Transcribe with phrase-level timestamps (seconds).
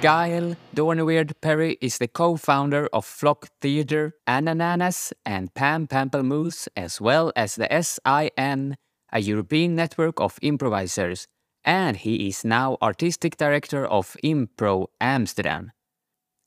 [0.00, 7.32] Gael Doorneweerd Perry is the co founder of Flock Theatre, Anananas, and Pampamplemousse, as well
[7.36, 8.76] as the SIN,
[9.12, 11.26] a European network of improvisers,
[11.66, 15.70] and he is now artistic director of Impro Amsterdam.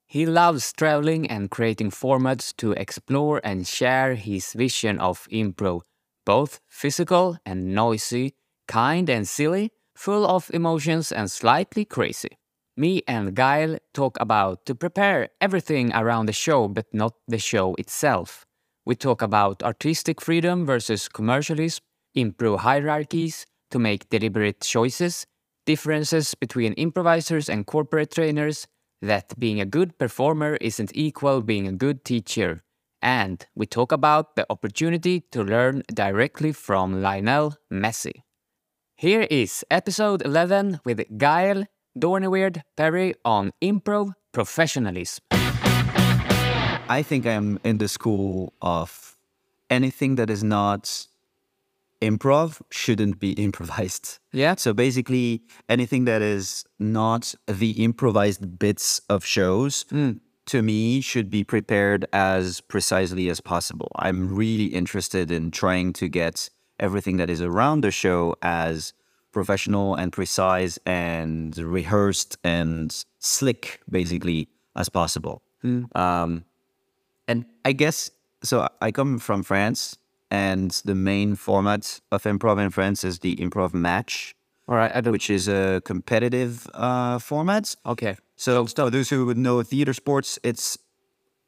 [0.07, 5.81] He loves traveling and creating formats to explore and share his vision of impro,
[6.25, 8.33] both physical and noisy,
[8.67, 12.29] kind and silly, full of emotions and slightly crazy.
[12.75, 17.75] Me and Gael talk about to prepare everything around the show, but not the show
[17.75, 18.45] itself.
[18.85, 21.83] We talk about artistic freedom versus commercialism,
[22.17, 25.25] impro hierarchies to make deliberate choices,
[25.65, 28.67] differences between improvisers and corporate trainers,
[29.01, 32.63] that being a good performer isn't equal being a good teacher.
[33.01, 38.23] And we talk about the opportunity to learn directly from Lionel Messi.
[38.95, 41.65] Here is episode 11 with Gael
[41.97, 45.23] Doorneweerd Perry on improv professionalism.
[45.31, 49.15] I think I'm in the school of
[49.69, 51.07] anything that is not
[52.01, 54.19] improv shouldn't be improvised.
[54.31, 54.55] Yeah.
[54.55, 60.13] So basically, anything that is not the improvised bits of shows hmm.
[60.47, 63.91] to me should be prepared as precisely as possible.
[63.95, 66.49] I'm really interested in trying to get
[66.79, 68.93] everything that is around the show as
[69.33, 75.41] professional and precise and rehearsed and slick, basically, as possible.
[75.95, 76.45] Um,
[77.27, 78.11] and I guess
[78.43, 78.67] so.
[78.81, 79.97] I come from France,
[80.29, 84.35] and the main format of improv in France is the improv match,
[84.67, 84.91] All right.
[84.93, 87.75] I don't, which is a competitive uh, format.
[87.85, 88.15] okay.
[88.35, 90.77] So, for those who would know theater sports, it's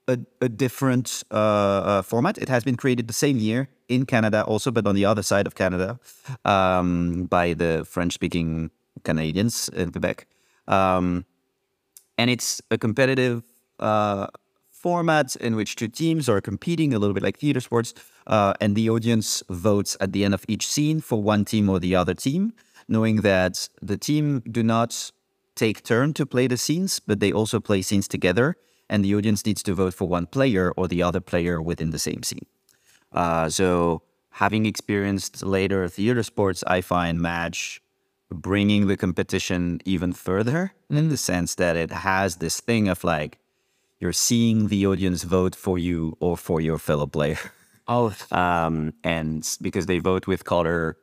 [0.07, 2.37] a, a different uh, uh, format.
[2.37, 5.47] It has been created the same year in Canada, also, but on the other side
[5.47, 5.99] of Canada,
[6.43, 8.71] um, by the French-speaking
[9.03, 10.27] Canadians in Quebec.
[10.67, 11.25] Um,
[12.17, 13.43] and it's a competitive
[13.79, 14.27] uh,
[14.71, 17.93] format in which two teams are competing, a little bit like theater sports,
[18.27, 21.79] uh, and the audience votes at the end of each scene for one team or
[21.79, 22.53] the other team,
[22.87, 25.11] knowing that the team do not
[25.55, 28.55] take turn to play the scenes, but they also play scenes together,
[28.89, 31.99] and the audience needs to vote for one player or the other player within the
[31.99, 32.45] same scene.
[33.11, 34.01] Uh, so,
[34.31, 37.81] having experienced later theater sports, I find match
[38.29, 43.37] bringing the competition even further in the sense that it has this thing of like
[43.99, 47.39] you're seeing the audience vote for you or for your fellow player.
[47.87, 50.97] Oh, Um, and because they vote with color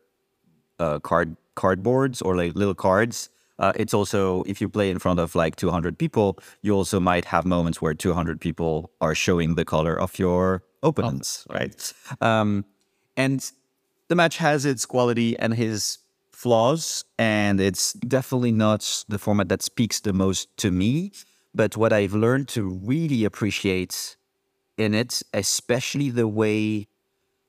[0.81, 3.29] uh, card cardboards or like little cards,
[3.63, 7.25] uh, it's also if you play in front of like 200 people, you also might
[7.27, 11.93] have moments where 200 people are showing the color of your opponents, right?
[12.21, 12.65] Um,
[13.17, 13.51] and
[14.09, 15.99] the match has its quality and his
[16.33, 21.13] flaws, and it's definitely not the format that speaks the most to me.
[21.55, 24.17] But what I've learned to really appreciate
[24.77, 26.89] in it, especially the way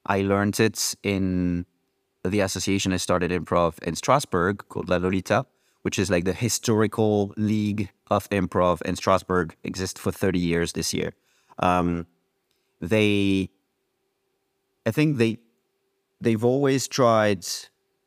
[0.06, 1.66] I learned it in
[2.24, 5.46] the association I started improv in Strasbourg called La Lolita,
[5.84, 10.94] which is like the historical league of improv in Strasbourg, exists for 30 years this
[10.94, 11.14] year.
[11.60, 12.08] Um,
[12.82, 13.50] they,
[14.86, 15.38] I think they,
[16.20, 17.46] they've always tried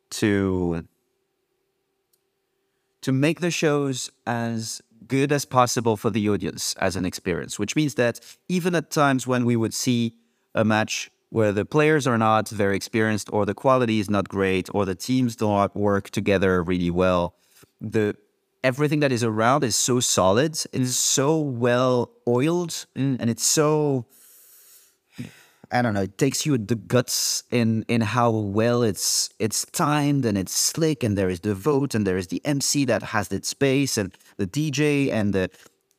[0.09, 0.87] to
[3.01, 7.75] to make the shows as good as possible for the audience as an experience, which
[7.75, 10.15] means that even at times when we would see
[10.53, 14.67] a match where the players are not very experienced or the quality is not great
[14.73, 17.35] or the teams do not work together really well,
[17.81, 18.15] the
[18.63, 20.67] everything that is around is so solid, mm.
[20.73, 23.17] it's so well oiled, mm.
[23.19, 24.05] and it's so
[25.71, 30.25] I don't know, it takes you the guts in in how well it's it's timed
[30.25, 33.31] and it's slick and there is the vote and there is the MC that has
[33.31, 35.49] its space and the DJ and the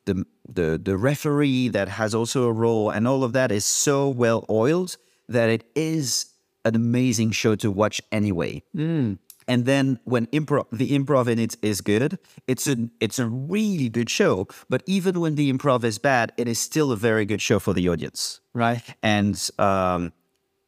[0.07, 4.09] the the, the referee that has also a role and all of that is so
[4.09, 4.97] well oiled
[5.29, 6.27] that it is
[6.65, 8.63] an amazing show to watch anyway.
[8.75, 9.19] Mm.
[9.49, 13.89] And then when improv, the improv in it is good, it's a it's a really
[13.89, 14.47] good show.
[14.69, 17.73] But even when the improv is bad, it is still a very good show for
[17.73, 18.83] the audience right.
[19.03, 20.13] and um,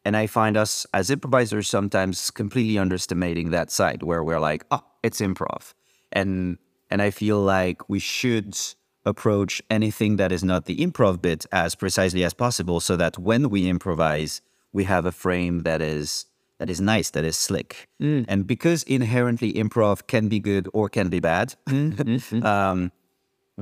[0.04, 4.84] and I find us as improvisers sometimes completely underestimating that side where we're like, oh,
[5.02, 5.74] it's improv,
[6.10, 6.58] and
[6.90, 8.56] and I feel like we should
[9.04, 13.50] approach anything that is not the improv bit as precisely as possible, so that when
[13.50, 14.40] we improvise,
[14.72, 16.26] we have a frame that is
[16.60, 17.88] that is nice, that is slick,
[18.28, 21.56] and because inherently improv can be good or can be bad.
[22.44, 22.92] um,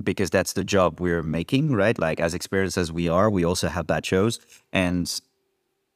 [0.04, 1.98] because that's the job we're making, right?
[1.98, 4.38] Like as experienced as we are, we also have bad shows,
[4.72, 5.20] and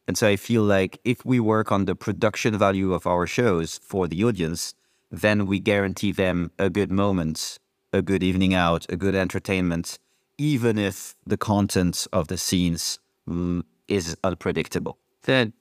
[0.09, 3.79] and so I feel like if we work on the production value of our shows
[3.79, 4.75] for the audience,
[5.11, 7.59] then we guarantee them a good moment
[7.93, 9.99] a good evening out, a good entertainment,
[10.39, 14.99] even if the content of the scenes mm, is unpredictable.
[15.25, 15.53] Then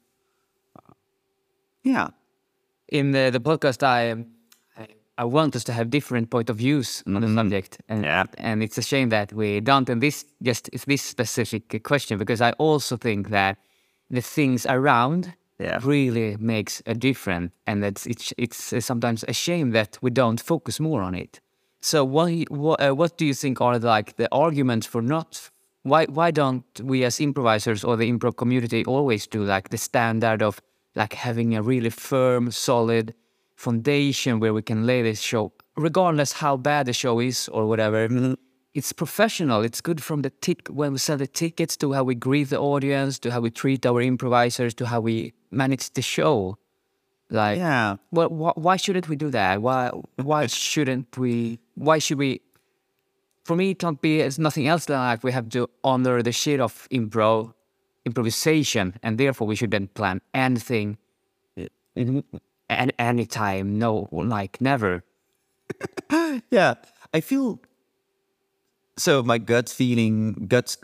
[1.84, 2.10] Yeah.
[2.90, 4.12] in the, the podcast, I,
[4.82, 4.88] I
[5.18, 8.24] I want us to have different point of views on the subject, and Yeah.
[8.38, 12.42] and it's a shame that we don't in this just it's this specific question because
[12.42, 13.58] I also think that
[14.10, 15.80] the things around Yeah.
[15.84, 20.80] really makes a difference, and that's it's it's sometimes a shame that we don't focus
[20.80, 21.40] more on it.
[21.82, 25.52] So why what uh, what do you think are like the arguments for not
[25.84, 30.42] why why don't we as improvisers or the improv community always do like the standard
[30.42, 30.60] of
[30.96, 33.14] like having a really firm solid
[33.56, 38.08] foundation where we can lay this show regardless how bad the show is or whatever
[38.08, 38.34] mm-hmm.
[38.74, 42.16] it's professional it's good from the tick when we sell the tickets to how we
[42.16, 46.58] greet the audience to how we treat our improvisers to how we manage the show
[47.32, 47.96] like Yeah.
[48.12, 49.62] well, wh- why shouldn't we do that?
[49.62, 51.60] Why why shouldn't we?
[51.76, 52.42] Why should we?
[53.46, 56.34] For me, it don't be it's nothing else than like we have to honor the
[56.34, 57.54] shit of improv,
[58.06, 60.98] improvisation, and therefore we should then plan anything,
[61.58, 61.66] uh,
[62.70, 63.78] and anytime.
[63.80, 65.04] No, like never.
[66.52, 66.76] Yeah.
[67.14, 67.60] I feel
[68.98, 70.78] so my gut feeling gut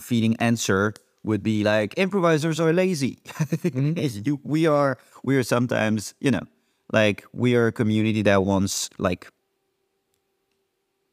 [0.00, 0.94] feeling answer
[1.24, 3.18] would be like improvisers are lazy.
[3.26, 3.98] Mm-hmm.
[4.26, 6.42] You- we are we are sometimes, you know,
[6.92, 9.30] like we are a community that wants like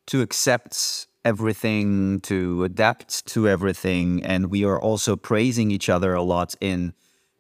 [0.08, 6.22] to accept everything, to adapt to everything, and we are also praising each other a
[6.22, 6.94] lot in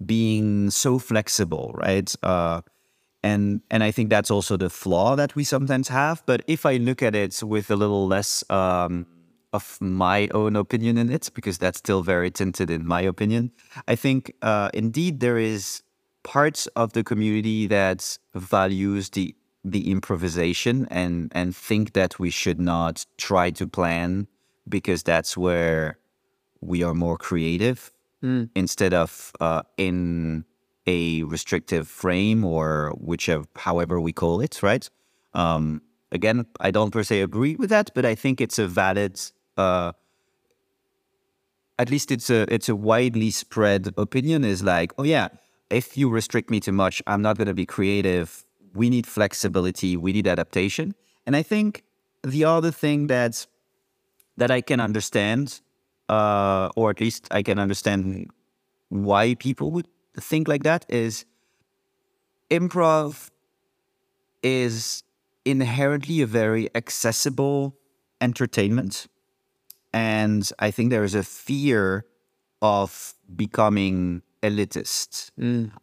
[0.05, 2.13] being so flexible, right?
[2.21, 2.61] Uh,
[3.23, 6.23] and and I think that's also the flaw that we sometimes have.
[6.25, 9.05] But if I look at it with a little less um,
[9.53, 13.51] of my own opinion in it, because that's still very tinted in my opinion,
[13.87, 15.81] I think uh, indeed there is
[16.23, 19.35] parts of the community that values the
[19.65, 24.27] the improvisation and and think that we should not try to plan
[24.69, 25.97] because that's where
[26.61, 27.91] we are more creative
[28.55, 30.43] instead of uh, in
[30.87, 34.89] a restrictive frame or whichever however we call it right?
[35.33, 35.81] Um,
[36.11, 39.19] again i don't per se agree with that but i think it's a valid
[39.57, 39.91] uh,
[41.77, 45.27] at least it's a it's a widely spread opinion is like oh yeah
[45.69, 48.44] if you restrict me too much i'm not going to be creative
[48.75, 50.93] we need flexibility we need adaptation
[51.25, 51.83] and i think
[52.23, 53.47] the other thing that's
[54.37, 55.61] that i can understand
[56.09, 58.29] uh, or at least i can understand
[58.89, 59.87] why people would
[60.19, 61.25] think like that is
[62.51, 63.31] improv
[64.43, 65.03] is
[65.45, 67.75] inherently a very accessible
[68.21, 69.07] entertainment
[69.95, 72.05] and I think there is a fear
[72.61, 75.31] of becoming elitist.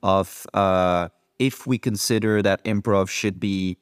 [0.03, 1.09] Of uh,
[1.43, 3.77] if we consider that improv should be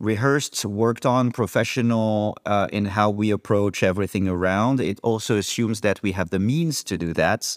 [0.00, 6.02] rehearsed, worked on, professional uh, in how we approach everything around, it also assumes that
[6.02, 7.56] we have the means to do that,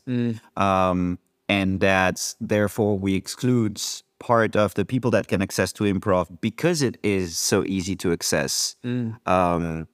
[0.58, 1.18] um,
[1.48, 3.82] and that therefore we exclude
[4.20, 8.12] part of the people that can access to improv because it is so easy to
[8.12, 8.76] access.
[9.26, 9.88] Um,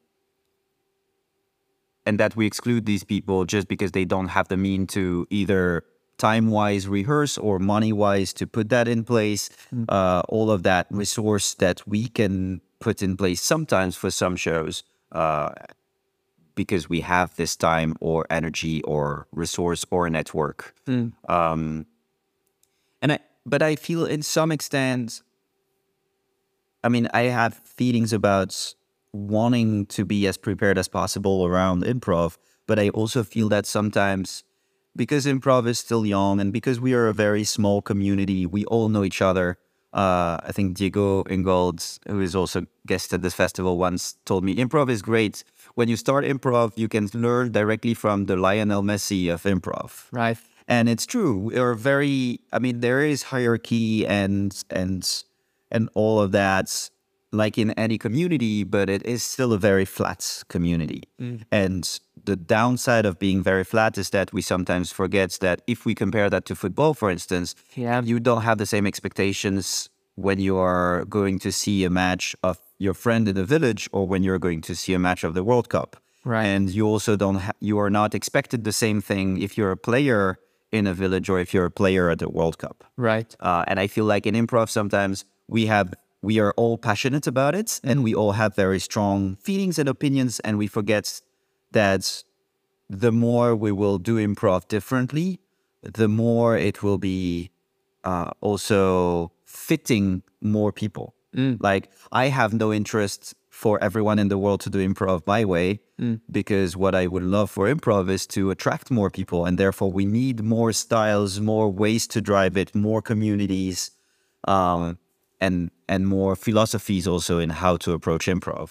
[2.05, 5.83] and that we exclude these people just because they don't have the mean to either
[6.21, 9.49] time wise rehearse or money wise to put that in place.
[9.89, 14.83] Uh, all of that resource that we can put in place sometimes for some shows
[15.11, 15.49] uh,
[16.55, 20.73] because we have this time or energy or resource or network.
[21.27, 21.85] Um,
[23.01, 25.23] and I, but I feel in some extent,
[26.83, 28.75] I mean, I have feelings about
[29.13, 32.37] wanting to be as prepared as possible around improv,
[32.67, 34.43] but I also feel that sometimes
[34.95, 38.89] because improv is still young and because we are a very small community, we all
[38.89, 39.57] know each other.
[39.93, 44.55] Uh, I think Diego Ingold, who is also guest at this festival, once told me
[44.55, 45.43] improv is great.
[45.75, 50.07] When you start improv, you can learn directly from the Lionel Messi of improv.
[50.11, 50.37] Right.
[50.67, 51.37] And it's true.
[51.37, 52.39] We are very.
[52.53, 55.23] I mean, there is hierarchy and and
[55.69, 56.89] and all of that,
[57.33, 61.03] like in any community, but it is still a very flat community.
[61.51, 65.93] And the downside of being very flat is that we sometimes forget that if we
[65.95, 68.01] compare that to football, for instance, Yeah.
[68.03, 72.57] you don't have the same expectations when you are going to see a match of
[72.77, 75.43] your friend in the village or when you're going to see a match of the
[75.43, 75.97] World Cup.
[76.23, 76.45] Right.
[76.45, 79.77] And you also don't ha- you are not expected the same thing if you're a
[79.77, 80.37] player
[80.71, 82.83] in a village or if you're a player at the World Cup.
[82.97, 83.35] Right.
[83.39, 87.55] Uh, and I feel like in improv sometimes we have we are all passionate about
[87.55, 91.19] it and we all have very strong feelings and opinions and we forget
[91.71, 92.23] that
[92.89, 95.39] the more we will do improv differently,
[95.81, 97.51] the more it will be
[98.03, 101.15] uh, also fitting more people.
[101.61, 105.79] Like I have no interest for everyone in the world to do improv my way
[106.31, 110.05] because what I would love for improv is to attract more people and therefore we
[110.05, 113.91] need more styles, more ways to drive it, more communities,
[114.47, 114.97] um,
[115.39, 118.69] and and more philosophies also in how to approach improv.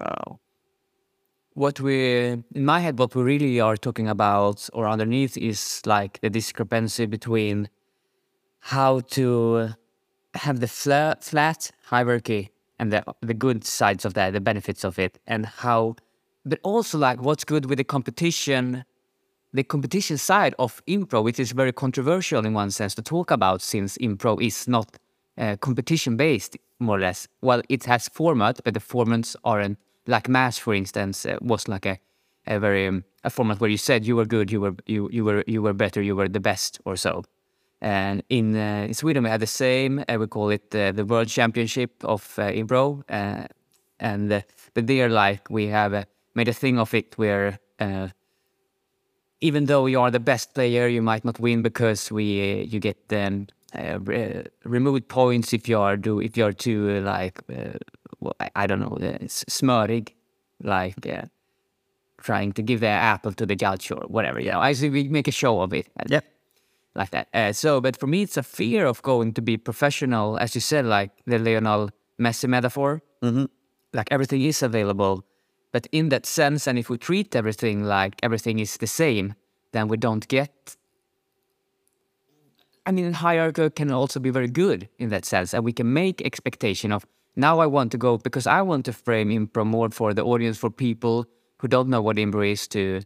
[0.00, 0.40] Wow.
[1.56, 6.20] What we, in my head, what we really are talking about or underneath is like
[6.20, 7.70] the discrepancy between
[8.60, 9.70] how to
[10.34, 14.98] have the flat, flat hierarchy and the, the good sides of that, the benefits of
[14.98, 15.96] it, and how,
[16.44, 18.84] but also like what's good with the competition,
[19.54, 23.62] the competition side of improv, which is very controversial in one sense to talk about
[23.62, 24.98] since improv is not
[25.38, 27.26] uh, competition based, more or less.
[27.40, 31.86] Well, it has format, but the formats aren't like Match, for instance, uh, was like
[31.86, 31.98] a,
[32.46, 35.24] a very um, a format where you said you were good, you were you you
[35.24, 37.24] were you were better, you were the best, or so.
[37.80, 40.02] And in, uh, in Sweden, we had the same.
[40.08, 42.44] Uh, we call it uh, the World Championship of uh,
[43.08, 43.46] uh,
[44.00, 44.40] and uh,
[44.74, 47.58] but there, like we have uh, made a thing of it where.
[49.42, 52.96] Even though you are the best player, you might not win because we you get
[53.12, 57.38] um, uh, re- removed points if you are do if you are too like
[58.54, 60.10] I, don't know uh, smörig,
[60.62, 61.22] like uh,
[62.22, 64.40] trying to give the apple to the judge or whatever.
[64.40, 65.86] You know, I see we make a show of it.
[65.96, 66.24] and Yep.
[66.94, 67.28] like that.
[67.32, 70.60] Uh, so, but for me, it's a fear of going to be professional, as you
[70.60, 73.02] said, like the Lionel Messi metaphor.
[73.22, 73.44] Mm-hmm.
[73.92, 75.24] Like everything is available,
[75.72, 79.34] but in that sense, and if we treat everything like everything is the same,
[79.72, 80.76] then we don't get.
[82.84, 86.22] I mean, hierarchy can also be very good in that sense, and we can make
[86.22, 87.06] expectation of
[87.36, 90.56] now I want to go because I want to frame improv more for the audience,
[90.58, 91.26] for people
[91.58, 93.02] who don't know what improv is, to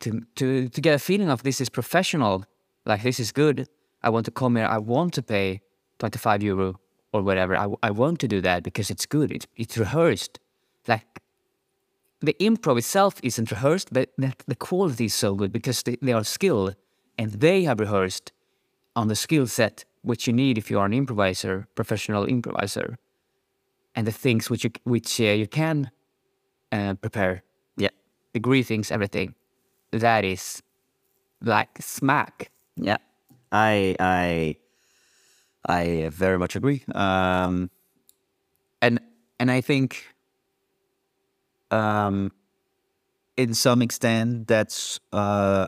[0.00, 2.44] to to to get a feeling of this is professional,
[2.84, 3.68] like this is good.
[4.02, 4.66] I want to come here.
[4.66, 5.60] I want to pay
[5.98, 6.80] twenty five euro
[7.12, 7.56] or whatever.
[7.56, 9.30] I, I want to do that because it's good.
[9.30, 10.40] It's it's rehearsed.
[10.86, 11.22] Like
[12.20, 16.24] the improv itself isn't rehearsed, but the, quality is so good because they, they are
[16.24, 16.74] skilled
[17.16, 18.32] and they have rehearsed
[18.96, 22.98] on the skill set which you need if you are an improviser, professional improviser,
[23.94, 25.90] and the things which you which uh, you can
[26.72, 27.42] uh, prepare,
[27.76, 27.90] Yeah.
[28.32, 29.34] the greetings, everything.
[29.92, 30.62] That is
[31.42, 32.50] like smack.
[32.76, 32.98] Yeah,
[33.52, 34.56] I I
[35.66, 36.82] I very much agree.
[36.94, 37.70] Um,
[38.82, 39.00] and
[39.40, 40.04] and I think
[41.70, 42.30] um,
[43.36, 45.66] in some extent that's uh,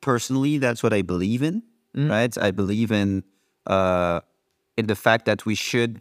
[0.00, 1.62] personally that's what I believe in.
[1.92, 3.24] Right, I believe in
[3.66, 4.20] uh,
[4.76, 6.00] in the fact that we should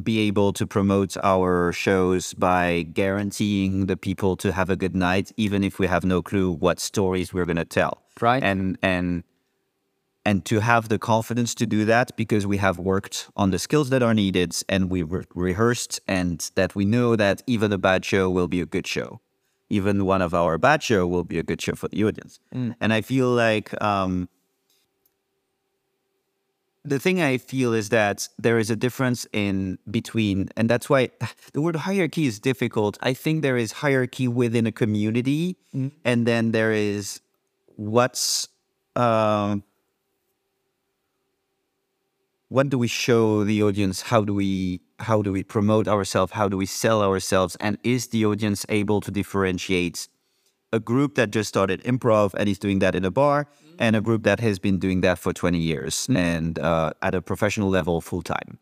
[0.00, 5.32] be able to promote our shows by guaranteeing the people to have a good night,
[5.36, 8.02] even if we have no clue what stories we're going to tell.
[8.20, 8.42] Right.
[8.42, 9.24] And and
[10.24, 13.90] and to have the confidence to do that because we have worked on the skills
[13.90, 18.04] that are needed and we re- rehearsed and that we know that even a bad
[18.04, 19.20] show will be a good show.
[19.68, 22.38] Even one of our bad show will be a good show for the audience.
[22.80, 24.28] And I feel like um,
[26.84, 31.10] the thing I feel is that there is a difference in between, and that's why
[31.52, 32.98] the word hierarchy is difficult.
[33.00, 35.56] I think there is hierarchy within a community,
[36.04, 37.20] and then there is
[37.76, 38.48] what's
[38.96, 39.62] um,
[42.48, 44.02] what do we show the audience?
[44.02, 46.32] How do we how do we promote ourselves?
[46.32, 47.56] How do we sell ourselves?
[47.60, 50.08] And is the audience able to differentiate
[50.72, 53.46] a group that just started improv and is doing that in a bar,
[53.78, 57.22] and a group that has been doing that for 20 years and uh, at a
[57.22, 58.58] professional level full time.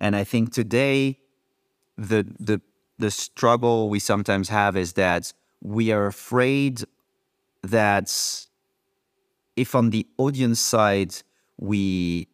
[0.00, 1.18] And I think today,
[1.96, 2.60] the the
[2.98, 6.84] the struggle we sometimes have is that we are afraid
[7.62, 8.10] that
[9.56, 11.14] if on the audience side
[11.58, 12.28] we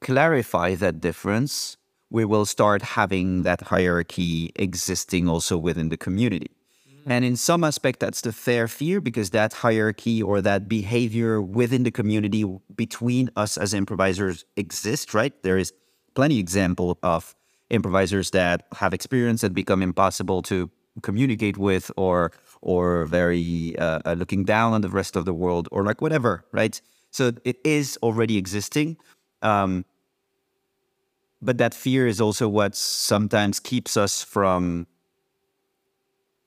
[0.00, 1.76] clarify that difference,
[2.10, 6.50] we will start having that hierarchy existing also within the community.
[7.06, 11.82] And in some aspect, that's the fair fear because that hierarchy or that behavior within
[11.82, 12.44] the community
[12.74, 15.32] between us as improvisers exists, right?
[15.42, 15.72] There is
[16.14, 17.34] plenty example of
[17.68, 20.70] improvisers that have experience that become impossible to
[21.02, 22.32] communicate with or
[22.62, 26.44] or very uh, uh, looking down on the rest of the world or like whatever,
[26.52, 26.80] right?
[27.10, 28.96] So it is already existing.
[29.42, 29.84] Um,
[31.42, 34.86] but that fear is also what sometimes keeps us from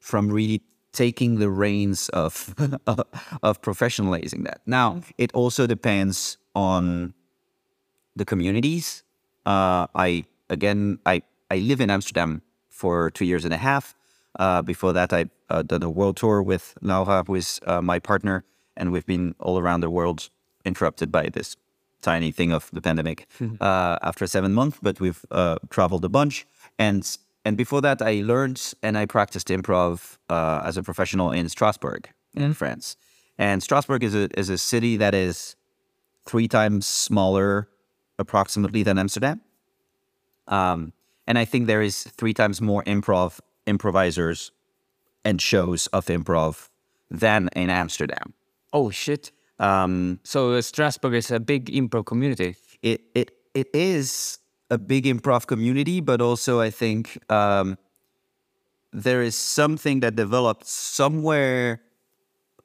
[0.08, 0.62] from really
[0.94, 2.56] taking the reins of
[3.44, 4.62] of professionalizing that.
[4.66, 7.14] Now, it also depends on
[8.16, 9.04] the communities.
[9.46, 11.22] Uh, I again, I
[11.52, 13.96] I live in Amsterdam for two years and a half.
[14.40, 18.00] Uh, before that, I uh, done a world tour with Laura, who is uh, my
[18.00, 18.44] partner,
[18.78, 20.30] and we've been all around the world,
[20.64, 21.58] interrupted by this
[22.02, 23.28] tiny thing of the pandemic
[23.60, 24.78] uh, after seven months.
[24.82, 26.46] But we've uh, traveled a bunch,
[26.78, 31.48] and and before that, I learned and I practiced improv uh, as a professional in
[31.48, 32.98] Strasbourg, in France.
[33.38, 35.56] And Strasbourg is a is a city that is
[36.26, 37.70] three times smaller,
[38.20, 39.40] approximately, than Amsterdam.
[40.48, 40.92] Um,
[41.26, 44.52] and I think there is three times more improv improvisers
[45.24, 46.70] and shows of improv
[47.10, 48.34] than in Amsterdam.
[48.72, 49.32] Oh shit!
[49.60, 52.56] Um, So uh, Strasbourg is a big improv community.
[52.82, 54.40] it it it is
[54.70, 57.78] a big improv community, but also I think um,
[58.92, 61.82] there is something that developed somewhere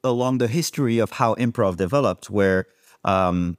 [0.03, 2.65] along the history of how improv developed, where
[3.05, 3.57] um,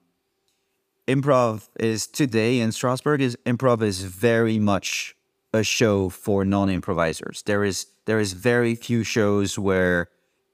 [1.08, 5.16] improv is today in Strasbourg is improv is very much
[5.52, 7.42] a show for non-improvisers.
[7.42, 10.08] There is there is very few shows where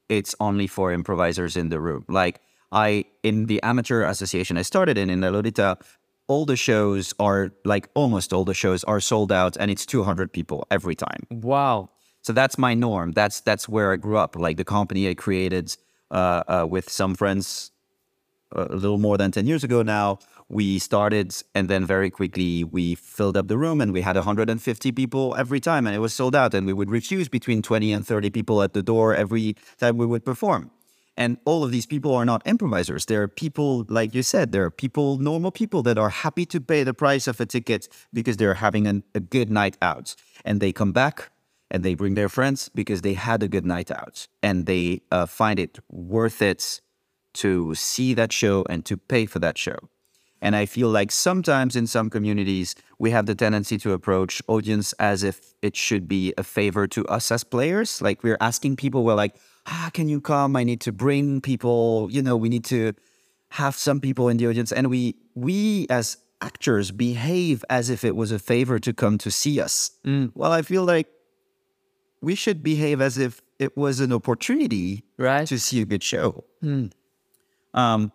[0.09, 2.05] it's only for improvisers in the room.
[2.09, 5.79] Like I in the amateur association I started in in La Lolita,
[6.31, 10.33] all the shows are like almost all the shows are sold out and it's 200
[10.33, 11.23] people every time.
[11.29, 11.91] Wow.
[12.23, 13.11] So that's my norm.
[13.11, 14.37] That's that's where I grew up.
[14.37, 15.77] Like the company I created
[16.13, 17.73] uh, uh, with some friends
[18.55, 20.21] uh, a little more than 10 years ago now.
[20.49, 24.93] We started and then very quickly we filled up the room and we had 150
[24.93, 26.55] people every time and it was sold out.
[26.55, 30.07] And we would refuse between 20 and 30 people at the door every time we
[30.07, 30.71] would perform.
[31.21, 33.05] And all of these people are not improvisers.
[33.05, 36.63] There are people, like you said, there are people, normal people that are happy to
[36.63, 40.17] pay the price of a ticket because they're having an, a good night out.
[40.47, 41.31] And they come back
[41.71, 45.27] and they bring their friends because they had a good night out and they uh,
[45.27, 46.81] find it worth it
[47.35, 49.77] to see that show and to pay for that show.
[50.41, 54.95] And I feel like sometimes in some communities, we have the tendency to approach audience
[54.95, 58.01] as if it should be a favor to us as players.
[58.01, 59.37] Like we're asking people, we're like,
[59.67, 60.57] ah, can you come?
[60.57, 62.93] I need to bring people, you know, we need to
[63.51, 64.73] have some people in the audience.
[64.73, 69.31] And we, we as actors behave as if it was a favor to come to
[69.31, 69.91] see us.
[70.35, 71.09] Well, I feel like
[72.23, 75.47] we should behave as if it was an opportunity Right.
[75.49, 76.45] to see a good show.
[77.75, 78.13] Um,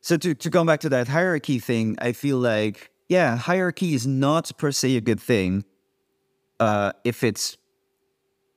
[0.00, 4.06] so to, to come back to that hierarchy thing, I feel like, yeah, hierarchy is
[4.06, 5.64] not per se a good thing
[6.58, 7.56] uh, if it's,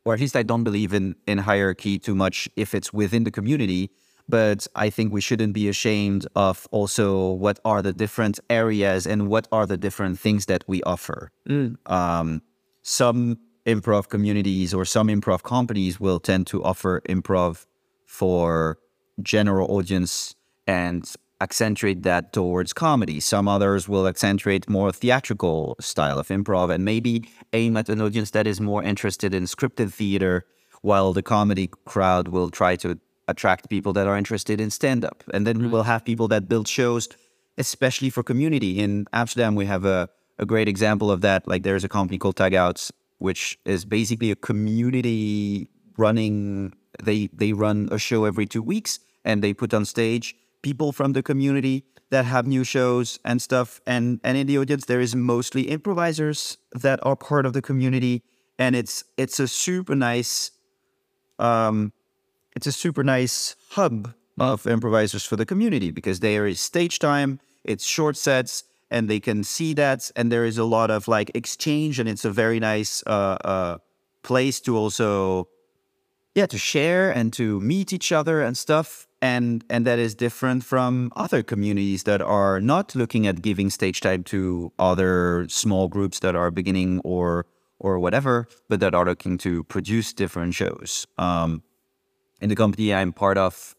[0.05, 3.31] or at least I don't believe in, in hierarchy too much if it's within the
[3.31, 3.91] community.
[4.29, 9.27] But I think we shouldn't be ashamed of also what are the different areas and
[9.27, 11.29] what are the different things that we offer.
[11.85, 12.41] Um,
[12.83, 17.65] some improv communities or some improv companies will tend to offer improv
[18.05, 18.77] for
[19.21, 20.35] general audience
[20.67, 21.13] and
[21.43, 23.19] accentuate that towards comedy.
[23.19, 27.13] Some others will accentuate more theatrical style of improv and maybe
[27.51, 30.45] aim at an audience that is more interested in scripted theater,
[30.81, 35.23] while the comedy crowd will try to attract people that are interested in stand up.
[35.33, 37.09] And then we will have people that build shows,
[37.57, 38.79] especially for community.
[38.79, 41.47] In Amsterdam, we have a, a great example of that.
[41.47, 47.89] Like there's a company called Tagouts, which is basically a community running they they run
[47.91, 52.25] a show every two weeks and they put on stage people from the community that
[52.25, 53.79] have new shows and stuff.
[53.85, 58.23] And and in the audience there is mostly improvisers that are part of the community.
[58.57, 60.51] And it's it's a super nice
[61.37, 61.93] um
[62.55, 67.39] it's a super nice hub of improvisers for the community because there is stage time
[67.63, 70.11] it's short sets and they can see that.
[70.15, 73.77] And there is a lot of like exchange and it's a very nice uh, uh,
[74.21, 75.47] place to also
[76.35, 80.65] yeah to share and to meet each other and stuff and and that is different
[80.65, 86.19] from other communities that are not looking at giving stage time to other small groups
[86.19, 87.45] that are beginning or
[87.79, 91.63] or whatever but that are looking to produce different shows um
[92.41, 93.75] in the company i'm part of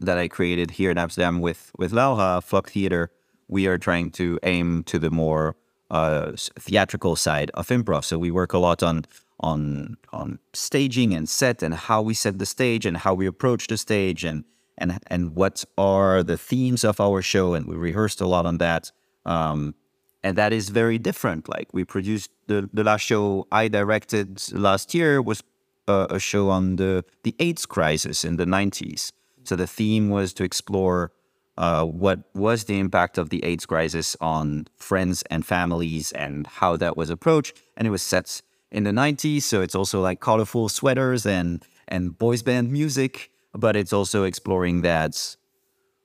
[0.00, 3.10] that i created here in amsterdam with with laura flock theater
[3.46, 5.54] we are trying to aim to the more
[5.90, 8.04] uh, theatrical side of improv.
[8.04, 9.06] So we work a lot on
[9.40, 13.68] on on staging and set and how we set the stage and how we approach
[13.68, 14.44] the stage and
[14.78, 18.58] and and what are the themes of our show and we rehearsed a lot on
[18.58, 18.90] that.
[19.26, 19.74] Um,
[20.22, 21.48] and that is very different.
[21.48, 25.42] Like we produced the the last show I directed last year was
[25.86, 29.12] uh, a show on the the AIDS crisis in the 90s.
[29.44, 31.12] So the theme was to explore
[31.56, 36.76] uh, what was the impact of the AIDS crisis on friends and families and how
[36.76, 37.60] that was approached.
[37.76, 42.18] And it was set in the 90s, so it's also like colorful sweaters and and
[42.18, 45.36] boys band music, but it's also exploring that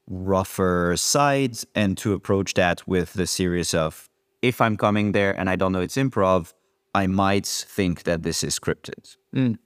[0.08, 4.10] rougher side and to approach that with the series of
[4.42, 6.54] if I'm coming there and I don't know it's improv,
[6.94, 9.16] I might think that this is scripted.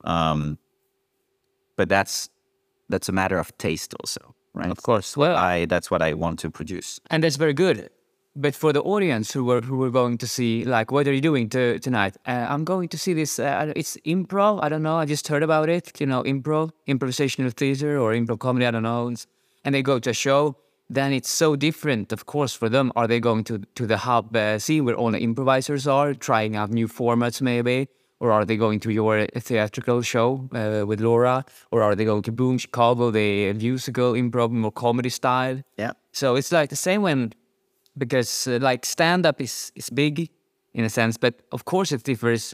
[0.03, 0.59] Um,
[1.75, 2.29] but that's
[2.89, 4.71] that's a matter of taste also, right?
[4.71, 5.17] Of course.
[5.17, 6.99] Well, I that's what I want to produce.
[7.09, 7.89] and that's very good.
[8.39, 11.21] But for the audience who were who were going to see, like, what are you
[11.21, 12.17] doing to, tonight?
[12.27, 13.39] Uh, I'm going to see this.
[13.39, 14.59] Uh, it's improv.
[14.61, 14.97] I don't know.
[14.97, 15.99] I just heard about it.
[15.99, 18.67] You know, improv, improvisational theater, or improv comedy.
[18.67, 19.11] I don't know.
[19.65, 20.55] And they go to a show.
[20.87, 22.91] Then it's so different, of course, for them.
[22.95, 26.55] Are they going to to the hub uh, scene where all the improvisers are, trying
[26.55, 27.87] out new formats, maybe?
[28.19, 31.43] Or are they going to your theatrical show uh, with Laura?
[31.71, 35.61] Or are they going to Boom Chicago, the musical improv, more comedy style?
[35.77, 35.93] Yeah.
[36.11, 37.33] So it's like the same when
[37.97, 40.29] because uh, like stand up is is big
[40.73, 42.53] in a sense, but of course it differs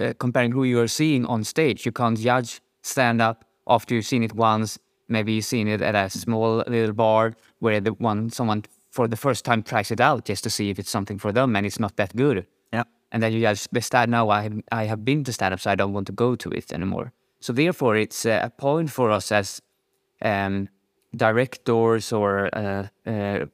[0.00, 1.86] uh, comparing who you are seeing on stage.
[1.86, 4.78] You can't judge stand up after you've seen it once.
[5.08, 9.16] Maybe you've seen it at a small little bar where the one someone for the
[9.16, 11.80] first time tries it out just to see if it's something for them and it's
[11.80, 12.46] not that good.
[12.72, 12.84] Yeah.
[13.12, 14.10] And then you just stand.
[14.10, 16.50] Now I I have been to stand up, so I don't want to go to
[16.50, 17.12] it anymore.
[17.40, 19.62] So therefore, it's uh, a point for us as
[20.22, 20.68] um,
[21.14, 23.46] directors or uh, uh,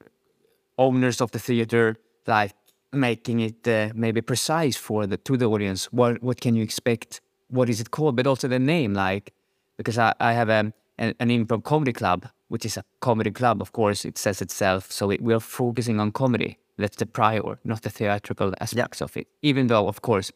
[0.79, 2.53] owners of the theater, like
[2.93, 5.87] making it uh, maybe precise for the to the audience.
[5.93, 7.21] What what can you expect?
[7.49, 8.17] What is it called?
[8.17, 9.33] But also the name, like
[9.77, 13.61] because I, I have a, an, an improv comedy club, which is a comedy club.
[13.61, 14.91] Of course, it says itself.
[14.91, 16.59] So it, we're focusing on comedy.
[16.77, 19.29] That's the prior, not the theatrical aspects of it.
[19.43, 20.33] Even though, of course,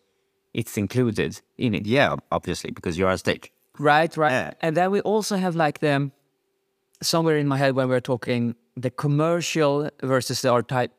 [0.54, 1.86] it's included in it.
[1.86, 3.52] Yeah, obviously, because you're on stage.
[3.78, 4.30] Right, right.
[4.30, 4.50] Yeah.
[4.60, 6.10] And then we also have like the
[7.00, 10.52] somewhere in my head when we're talking the commercial versus the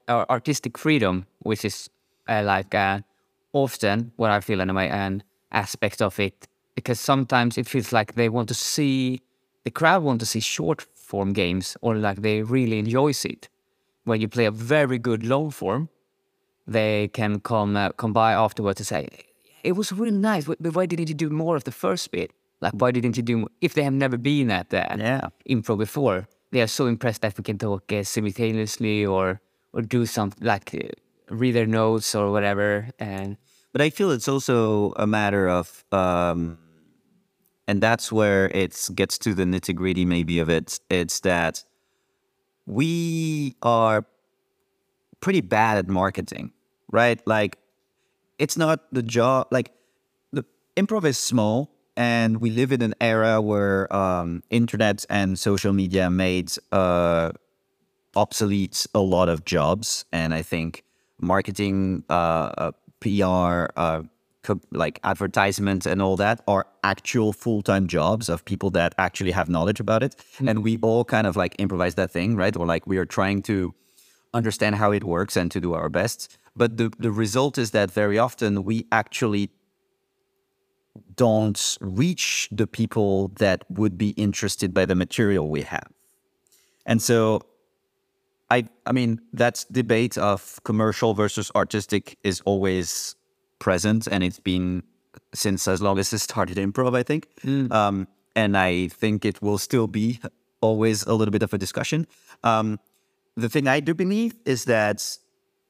[0.08, 1.90] uh, artistic freedom, which is
[2.28, 3.00] uh, like uh,
[3.54, 8.30] often what I feel anyway, an aspect of it, because sometimes it feels like they
[8.30, 9.22] want to see
[9.64, 13.50] the crowd want to see short form games or like they really enjoys it.
[14.06, 15.90] When you play a very good long form,
[16.66, 19.08] they can come uh, come by afterwards and say,
[19.64, 22.32] "It was really nice, why didn't you do more of the first bit?
[22.62, 25.30] Like, why didn't you do if they have never been at the Yeah.
[25.50, 26.28] improv before?
[26.52, 29.42] They are so impressed that we can talk uh, simultaneously or
[29.72, 30.90] or do something like uh,
[31.30, 32.90] read their notes or whatever.
[32.98, 33.38] And
[33.72, 36.58] But I feel it's also a matter of, um,
[37.68, 40.80] and that's where it gets to the nitty gritty maybe of it.
[40.90, 41.64] It's that
[42.66, 44.06] we are
[45.22, 46.52] pretty bad at marketing,
[46.92, 47.22] right?
[47.28, 47.58] Like,
[48.40, 49.72] it's not the job, like,
[50.32, 50.44] the
[50.76, 51.70] improv is small
[52.00, 57.32] and we live in an era where um, internet and social media made uh,
[58.16, 60.06] obsolete a lot of jobs.
[60.12, 60.84] And i think
[61.22, 64.02] marketing uh, uh pr uh
[64.44, 69.50] co- like advertisement and all that are actual full-time jobs of people that actually have
[69.50, 70.16] knowledge about it.
[70.48, 72.56] And we all kind of like improvise that thing right?
[72.56, 73.76] Or like we are trying to
[74.34, 76.38] understand how it works and to do our best.
[76.56, 79.50] But the, the result is that very often we actually
[81.16, 85.88] don't reach the people that would be interested by the material we have
[86.86, 87.42] and so
[88.50, 93.16] I I mean that debate of commercial versus artistic is always
[93.60, 94.84] present, and it's been
[95.34, 97.28] since as long as I started improv, I think.
[97.72, 100.20] Um, and I think it will still be
[100.62, 102.08] always a little bit of a discussion.
[102.44, 102.80] Um,
[103.36, 105.18] the thing I do believe is that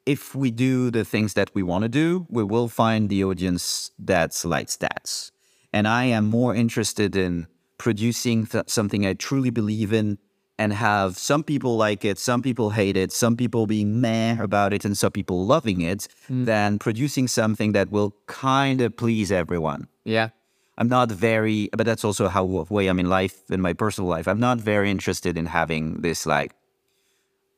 [0.09, 3.91] if we do the things that we want to do, we will find the audience
[3.99, 5.29] that likes that.
[5.71, 7.45] And I am more interested in
[7.77, 10.17] producing th- something I truly believe in
[10.57, 14.73] and have some people like it, some people hate it, some people being meh about
[14.73, 16.43] it, and some people loving it, mm.
[16.45, 19.87] than producing something that will kind of please everyone.
[20.03, 20.29] yeah,
[20.79, 24.27] I'm not very, but that's also how way I'm in life, in my personal life.
[24.27, 26.55] I'm not very interested in having this like,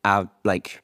[0.03, 0.83] out like,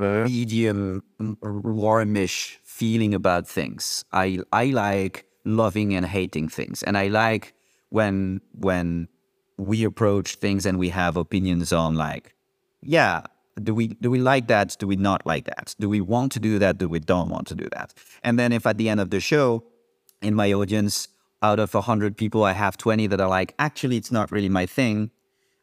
[0.00, 1.02] medium
[1.42, 4.04] warmish feeling about things.
[4.12, 7.54] I I like loving and hating things, and I like
[7.90, 9.08] when when
[9.56, 12.34] we approach things and we have opinions on like,
[12.80, 13.22] yeah,
[13.62, 14.76] do we do we like that?
[14.78, 15.74] Do we not like that?
[15.78, 16.78] Do we want to do that?
[16.78, 17.94] Do we don't want to do that?
[18.22, 19.64] And then if at the end of the show,
[20.22, 21.08] in my audience,
[21.42, 24.66] out of hundred people, I have twenty that are like, actually, it's not really my
[24.66, 25.10] thing.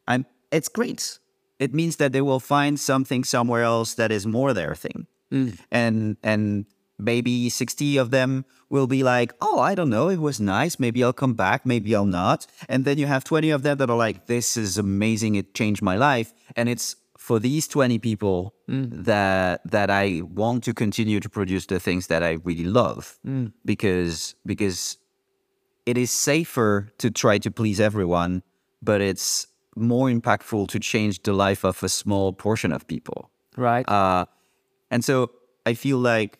[0.08, 0.26] I'm.
[0.52, 1.20] It's great.
[1.60, 5.58] It means that they will find something somewhere else that is more their thing, mm.
[5.72, 6.66] and and
[7.00, 10.80] maybe sixty of them will be like, oh, I don't know, it was nice.
[10.80, 11.66] Maybe I'll come back.
[11.66, 12.48] Maybe I'll not.
[12.68, 15.36] And then you have twenty of them that are like, this is amazing.
[15.36, 18.90] It changed my life, and it's for these 20 people mm.
[19.04, 23.52] that that I want to continue to produce the things that I really love mm.
[23.66, 24.98] because because
[25.86, 28.44] it is safer to try to please everyone,
[28.82, 33.30] but it's more impactful to change the life of a small portion of people.
[33.56, 33.88] right.
[33.88, 34.26] Uh,
[34.90, 35.32] and so
[35.66, 36.40] I feel like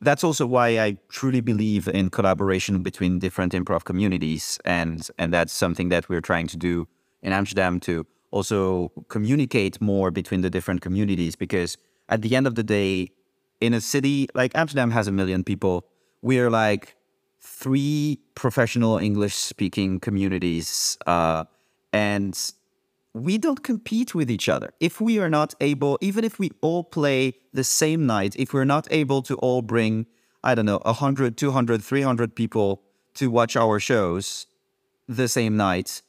[0.00, 5.52] that's also why I truly believe in collaboration between different improv communities, and and that's
[5.52, 6.86] something that we're trying to do
[7.22, 11.78] in Amsterdam to also communicate more between the different communities because
[12.08, 13.08] at the end of the day,
[13.60, 15.86] in a city like Amsterdam has a million people,
[16.20, 16.96] we're like
[17.40, 21.44] three professional English speaking communities, uh,
[21.94, 22.52] and
[23.14, 24.72] we don't compete with each other.
[24.80, 28.64] If we are not able, even if we all play the same night, if we're
[28.64, 30.06] not able to all bring,
[30.42, 32.82] I don't know, 100, 200, 300 people
[33.14, 34.46] to watch our shows
[35.08, 36.02] the same night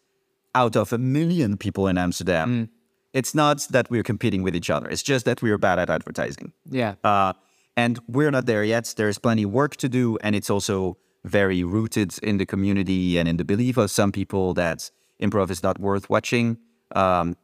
[0.55, 2.69] out of a million people in Amsterdam,
[3.13, 4.89] it's not that we're competing with each other.
[4.89, 6.51] It's just that we're bad at advertising.
[6.65, 6.95] Yeah.
[7.03, 7.33] Uh,
[7.77, 8.93] and we're not there yet.
[8.97, 13.27] There's plenty of work to do, and it's also very rooted in the community and
[13.27, 14.89] in the belief of some people that
[15.21, 16.57] improv is not worth watching.
[16.95, 17.37] Um,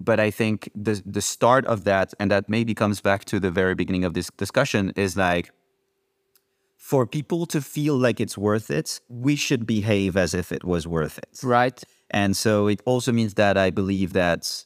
[0.00, 3.50] but I think the the start of that, and that maybe comes back to the
[3.50, 5.50] very beginning of this discussion, is like
[6.76, 10.86] for people to feel like it's worth it, we should behave as if it was
[10.86, 11.38] worth it.
[11.42, 11.80] Right.
[12.10, 14.64] And so it also means that I believe that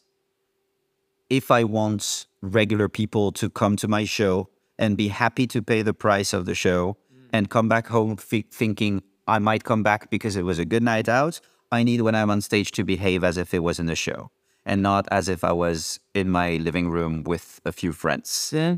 [1.28, 5.82] if I want regular people to come to my show and be happy to pay
[5.82, 6.96] the price of the show
[7.32, 10.82] and come back home fi- thinking I might come back because it was a good
[10.82, 11.40] night out,
[11.76, 14.30] I need when I'm on stage to behave as if it was in the show
[14.64, 18.50] and not as if I was in my living room with a few friends.
[18.54, 18.76] Yeah.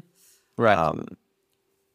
[0.57, 0.77] Right.
[0.77, 1.07] Um,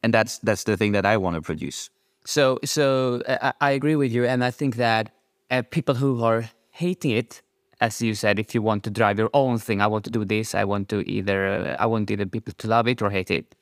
[0.01, 1.89] and that's that's the thing that I want to produce.
[2.25, 5.11] So, so I I agree with you, and I think that
[5.51, 7.41] uh, people who are hating it,
[7.79, 10.25] as you said, if you want to drive your own thing, I want to do
[10.25, 10.55] this.
[10.55, 13.55] I want to either uh, I want either people to love it or hate it.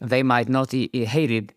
[0.00, 1.52] They might not e- hate it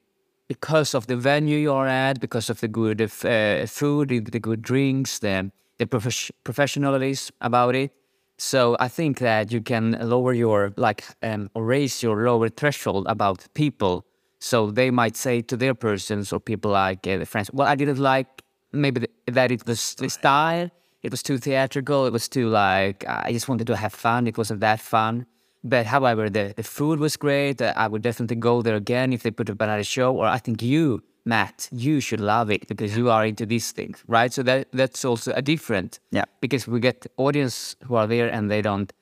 [0.47, 4.61] because of the venue you're at, because of the good uh, food, the the good
[4.61, 7.91] drinks, the the profes- professionalism about it.
[8.37, 13.05] So I think that you can lower your like um, or raise your lower threshold
[13.07, 14.05] about people.
[14.39, 17.75] So they might say to their persons or people like uh, the friends, well, I
[17.75, 20.69] didn't like maybe th- that it was the style.
[21.01, 22.05] It was too theatrical.
[22.05, 24.27] It was too like I just wanted to have fun.
[24.27, 25.25] It wasn't that fun.
[25.65, 27.59] But however, the, the food was great.
[27.59, 30.15] Uh, I would definitely go there again if they put up another show.
[30.15, 34.03] Or I think you, Matt, you should love it because you are into these things,
[34.07, 34.31] right?
[34.31, 35.99] So that that's also a different.
[36.11, 36.25] Yeah.
[36.39, 38.93] Because we get audience who are there and they don't.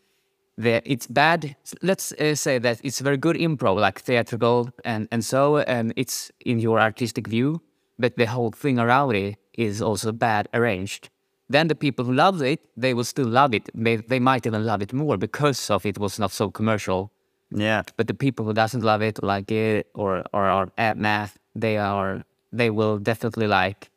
[0.57, 1.57] They, it's bad.
[1.81, 6.31] Let's uh, say that it's very good improv, like theatrical and and so, and it's
[6.45, 7.61] in your artistic view.
[7.99, 11.09] But the whole thing around it is also bad arranged.
[11.49, 13.69] Then the people who love it, they will still love it.
[13.75, 17.11] They, they might even love it more because of it was not so commercial.
[17.51, 17.83] Yeah.
[17.97, 21.77] But the people who doesn't love it, like it, or or are at math, they
[21.77, 23.89] are they will definitely like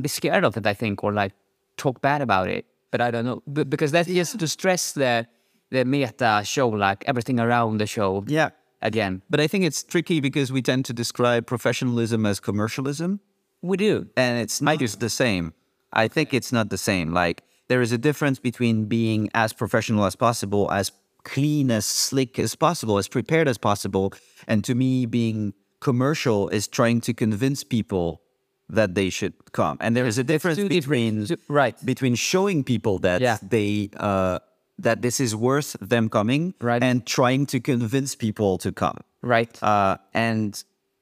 [0.00, 0.66] be scared of it.
[0.66, 1.32] I think, or like
[1.76, 2.64] talk bad about it.
[2.90, 5.26] But I don't know because that's just to stress the
[5.70, 8.24] the meta show, like everything around the show.
[8.28, 8.50] Yeah.
[8.82, 13.18] Again, But I think it's tricky because we tend to describe professionalism as commercialism.
[13.62, 14.06] we do.
[14.14, 14.86] and it's not I do.
[14.88, 15.52] the same.
[15.94, 17.12] I think it's not the same.
[17.12, 22.38] Like there is a difference between being as professional as possible, as clean, as slick
[22.38, 24.12] as possible, as prepared as possible,
[24.46, 28.20] and to me, being commercial is trying to convince people
[28.68, 29.76] that they should come.
[29.80, 31.76] And there is a difference between two- right.
[31.84, 33.38] between showing people that Yeah.
[33.42, 34.38] they uh,
[34.78, 36.82] that this is worth them coming, Right.
[36.82, 38.98] and trying to convince people to come.
[39.22, 39.52] Right.
[39.62, 40.50] Uh, and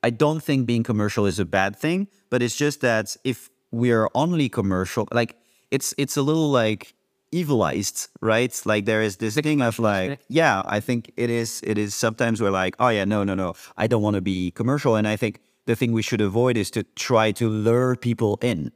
[0.03, 4.09] I don't think being commercial is a bad thing, but it's just that if we're
[4.15, 5.37] only commercial, like
[5.71, 6.95] it's it's a little like
[7.33, 8.63] evilized, right?
[8.65, 11.61] Like there is this thing of like, yeah, I think it is.
[11.65, 14.51] It is sometimes we're like, oh yeah, no, no, no, I don't want to be
[14.53, 18.39] commercial, and I think the thing we should avoid is to try to lure people
[18.43, 18.73] in.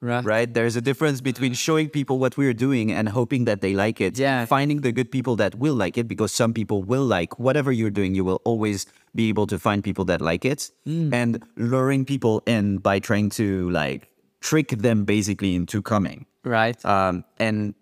[0.00, 0.24] right.
[0.24, 0.52] Right?
[0.52, 4.18] There's a difference between showing people what we're doing and hoping that they like it.
[4.18, 4.44] Yeah.
[4.44, 7.90] Finding the good people that will like it because some people will like whatever you're
[7.90, 8.14] doing.
[8.14, 10.70] You will always be able to find people that like it.
[10.84, 11.12] Hmm.
[11.12, 14.09] And luring people in by trying to like
[14.40, 16.26] trick them basically into coming.
[16.44, 16.82] Right.
[16.84, 17.74] Um, and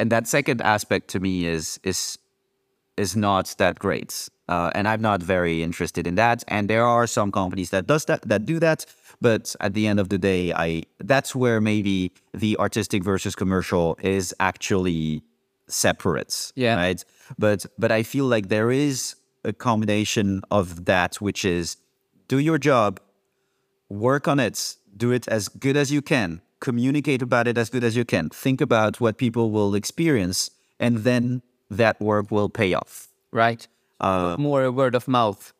[0.00, 2.18] and that second aspect to me is is
[2.96, 4.28] is not that great.
[4.48, 6.42] Uh, and I'm not very interested in that.
[6.48, 8.86] And there are some companies that does that that do that.
[9.20, 13.98] But at the end of the day, I that's where maybe the artistic versus commercial
[14.02, 15.22] is actually
[15.66, 16.52] separate.
[16.54, 16.76] Yeah.
[16.76, 17.04] Right.
[17.38, 21.76] But but I feel like there is a combination of that, which is
[22.28, 23.00] do your job,
[23.88, 27.84] work on it, do it as good as you can, communicate about it as good
[27.84, 32.74] as you can, think about what people will experience, and then that work will pay
[32.74, 33.08] off.
[33.32, 33.66] right.
[34.00, 35.52] Uh, More word of mouth.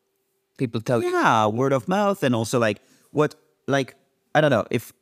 [0.58, 1.10] People tell you.
[1.10, 2.78] yeah, word of mouth, and also like
[3.10, 3.34] what,
[3.66, 3.96] like
[4.32, 4.92] I don't know if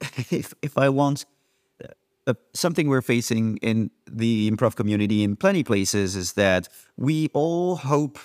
[0.30, 1.26] if if I want
[2.28, 7.76] uh, something we're facing in the improv community in plenty places is that we all
[7.76, 8.18] hope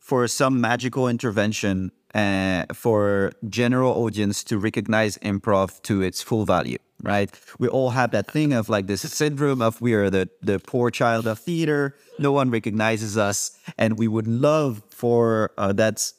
[0.00, 6.78] for some magical intervention uh, for general audience to recognize improv to its full value.
[7.02, 7.30] right?
[7.58, 10.90] We all have that thing of like this syndrome of we are the the poor
[10.90, 11.94] child of theater.
[12.18, 16.12] No one recognizes us, and we would love for uh, that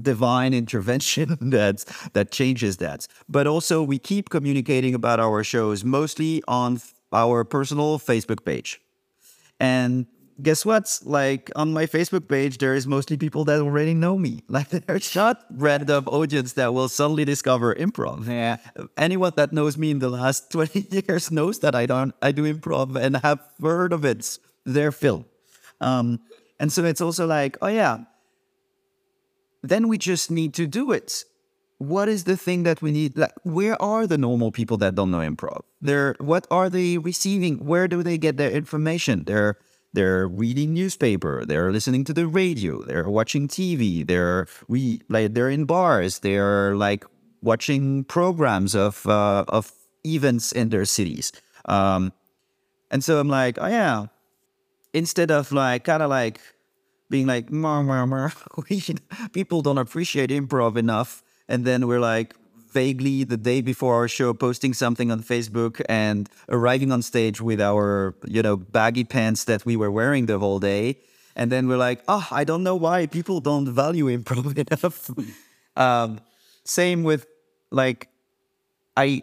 [0.00, 3.06] divine intervention that that changes that.
[3.28, 6.80] But also, we keep communicating about our shows mostly on
[7.12, 8.80] our personal Facebook page,
[9.58, 10.06] and
[10.40, 11.00] guess what?
[11.04, 14.42] Like on my Facebook page, there is mostly people that already know me.
[14.48, 18.26] Like there's not random audience that will suddenly discover improv.
[18.26, 18.56] Yeah.
[18.96, 22.42] Anyone that knows me in the last 20 years knows that I don't I do
[22.42, 24.38] improv and have heard of it.
[24.64, 25.24] Their film.
[25.80, 26.20] Um,
[26.60, 28.04] and so it's also like, oh yeah.
[29.62, 31.24] Then we just need to do it.
[31.78, 33.16] What is the thing that we need?
[33.16, 35.62] Like, where are the normal people that don't know improv?
[35.80, 37.64] They're what are they receiving?
[37.64, 39.24] Where do they get their information?
[39.24, 39.56] They're
[39.94, 45.50] they're reading newspaper they're listening to the radio they're watching tv they're we like they're
[45.50, 47.04] in bars they're like
[47.42, 49.72] watching programs of uh, of
[50.04, 51.32] events in their cities.
[51.66, 52.12] Um
[52.90, 54.06] and so i'm like oh yeah.
[54.94, 56.40] Instead of like kind of like
[57.10, 58.32] being like mar, mar, mar,
[59.32, 61.22] people don't appreciate improv enough.
[61.48, 62.34] And then we're like
[62.78, 67.60] vaguely the day before our show posting something on Facebook and arriving on stage with
[67.60, 70.84] our, you know, baggy pants that we were wearing the whole day.
[71.34, 75.10] And then we're like, oh, I don't know why people don't value improv enough.
[75.76, 76.20] um,
[76.64, 77.26] same with
[77.82, 78.00] like,
[78.96, 79.22] I,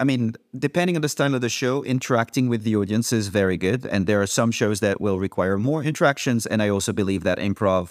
[0.00, 0.22] I mean,
[0.68, 3.80] depending on the style of the show, interacting with the audience is very good.
[3.92, 6.46] And there are some shows that will require more interactions.
[6.46, 7.84] And I also believe that improv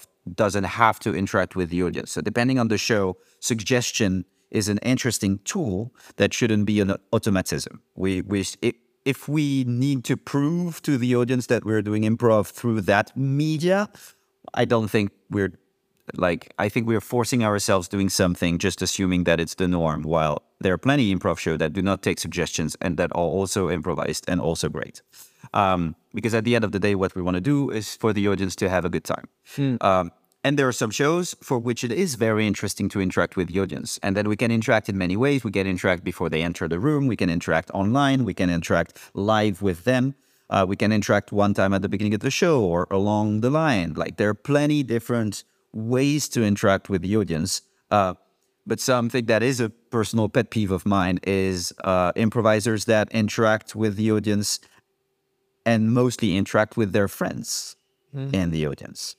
[0.44, 2.10] doesn't have to interact with the audience.
[2.14, 7.82] So depending on the show, suggestion is an interesting tool that shouldn't be an automatism.
[7.96, 8.46] We, we,
[9.04, 13.90] if we need to prove to the audience that we're doing improv through that media,
[14.54, 15.54] I don't think we're
[16.14, 20.44] like, I think we're forcing ourselves doing something just assuming that it's the norm, while
[20.62, 24.26] there are plenty improv shows that do not take suggestions and that are also improvised
[24.28, 25.02] and also great.
[25.54, 28.14] Um, because at the end of the day, what we want to do is for
[28.14, 29.26] the audience to have a good time.
[29.56, 29.76] Hmm.
[29.82, 30.12] Um,
[30.46, 33.60] and there are some shows for which it is very interesting to interact with the
[33.60, 34.00] audience.
[34.04, 35.44] And then we can interact in many ways.
[35.44, 37.08] We can interact before they enter the room.
[37.08, 38.26] We can interact online.
[38.26, 40.14] We can interact live with them.
[40.48, 43.50] Uh, we can interact one time at the beginning of the show or along the
[43.50, 43.94] line.
[43.96, 47.64] Like there are plenty different ways to interact with the audience.
[47.90, 48.14] Uh,
[48.68, 53.76] but something that is a personal pet peeve of mine is uh, improvisers that interact
[53.76, 54.60] with the audience
[55.66, 57.76] and mostly interact with their friends
[58.16, 58.36] mm-hmm.
[58.36, 59.16] in the audience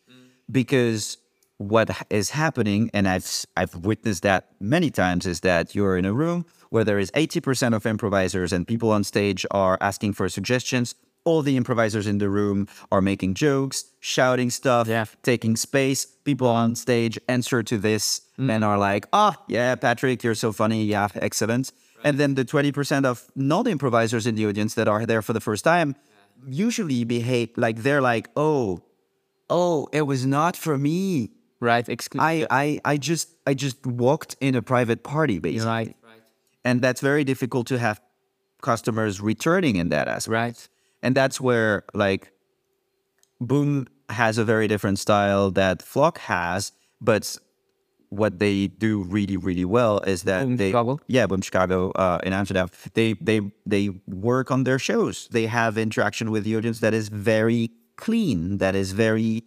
[0.51, 1.19] because
[1.59, 6.13] what is happening, and I've I've witnessed that many times, is that you're in a
[6.13, 10.95] room where there is 80% of improvisers and people on stage are asking for suggestions.
[11.25, 15.07] All the improvisers in the room are making jokes, shouting stuff, yeah.
[15.23, 16.05] taking space.
[16.05, 18.51] People on stage answer to this mm.
[18.51, 20.85] and are like, "Ah, oh, yeah, Patrick, you're so funny.
[20.85, 22.07] Yeah, excellent." Right.
[22.07, 25.65] And then the 20% of non-improvisers in the audience that are there for the first
[25.65, 25.97] time
[26.47, 28.83] usually behave like they're like, "Oh,
[29.49, 31.31] oh, it was not for me.
[31.61, 31.87] Right.
[31.87, 35.67] Exclu- I, I, I just, I just walked in a private party, basically.
[35.67, 35.97] Right.
[36.65, 38.01] And that's very difficult to have
[38.61, 40.33] customers returning in that aspect.
[40.33, 40.69] Right.
[41.03, 42.33] And that's where like
[43.41, 47.39] Boom has a very different style that Flock has, but
[48.11, 50.99] what they do really, really well is that Boom they, Chicago.
[51.07, 55.29] yeah, Boom Chicago uh, in Amsterdam, they, they, they work on their shows.
[55.31, 59.45] They have interaction with the audience that is very clean, that is very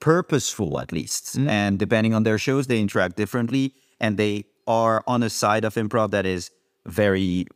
[0.00, 1.36] purposeful, at least.
[1.36, 1.48] Mm.
[1.48, 3.74] And depending on their shows, they interact differently.
[4.00, 6.50] And they are on a side of improv that is
[6.86, 7.46] very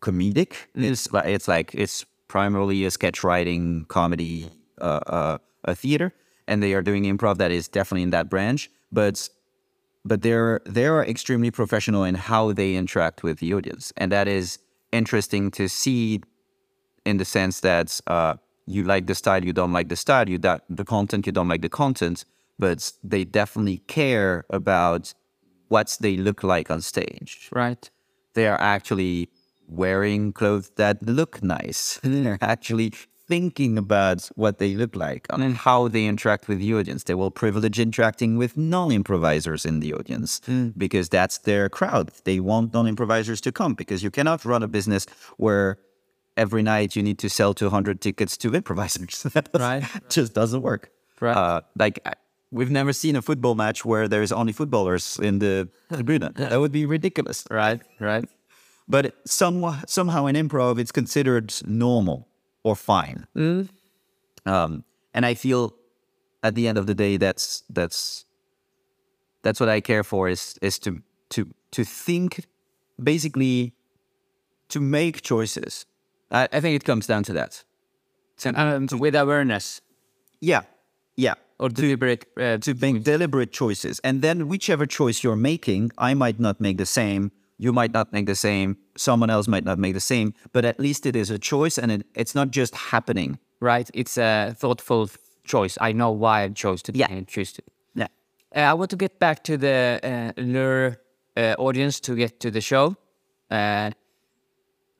[0.00, 0.54] comedic.
[0.76, 0.90] Mm.
[0.90, 6.12] It's, it's like, it's primarily a sketch writing, comedy, uh, uh, a theater.
[6.48, 8.70] And they are doing improv that is definitely in that branch.
[8.90, 9.28] But
[10.04, 14.28] but they're they are extremely professional in how they interact with the audience, and that
[14.28, 14.58] is
[14.90, 16.20] interesting to see,
[17.04, 18.34] in the sense that uh,
[18.66, 21.48] you like the style, you don't like the style, you that the content, you don't
[21.48, 22.24] like the content,
[22.58, 25.14] but they definitely care about
[25.68, 27.48] what they look like on stage.
[27.52, 27.90] Right.
[28.34, 29.28] They are actually
[29.66, 31.98] wearing clothes that look nice.
[32.02, 32.92] They're actually
[33.28, 37.04] thinking about what they look like and how they interact with the audience.
[37.04, 40.74] They will privilege interacting with non-improvisers in the audience mm.
[40.76, 42.10] because that's their crowd.
[42.24, 45.06] They want non-improvisers to come because you cannot run a business
[45.36, 45.78] where
[46.36, 49.22] every night you need to sell 200 tickets to improvisers.
[49.34, 49.84] that right.
[50.08, 50.90] just doesn't work.
[51.20, 51.36] Right.
[51.36, 52.00] Uh, like
[52.50, 56.32] we've never seen a football match where there's only footballers in the tribune.
[56.36, 57.44] that would be ridiculous.
[57.50, 57.80] Right.
[58.00, 58.24] Right.
[58.88, 62.28] But some, somehow in improv, it's considered normal
[62.64, 63.26] or fine.
[63.36, 63.68] Mm.
[64.44, 65.74] Um, and I feel
[66.42, 68.24] at the end of the day, that's that's
[69.42, 72.46] that's what I care for is is to to to think
[73.02, 73.74] basically
[74.68, 75.86] to make choices.
[76.32, 77.64] I, I think it comes down to that.
[78.44, 79.80] Um, with awareness
[80.40, 80.62] Yeah,
[81.16, 81.34] yeah.
[81.58, 82.24] or deliberate.
[82.36, 86.76] Uh, To make deliberate choices, and then whichever choice you're making, I might not make
[86.78, 87.30] the same.
[87.58, 88.76] You might not make the same.
[88.96, 90.32] Someone else might not make the same.
[90.52, 93.38] But at least it is a choice, and it, it's not just happening.
[93.60, 93.88] right?
[93.94, 95.08] It's a thoughtful
[95.44, 95.78] choice.
[95.80, 96.98] I know why I chose to be.
[96.98, 97.20] Yeah.
[97.28, 97.62] choose to.
[97.94, 98.08] Yeah.
[98.56, 100.96] Uh, I want to get back to the uh, lure
[101.36, 102.96] uh, audience to get to the show,
[103.50, 103.90] uh,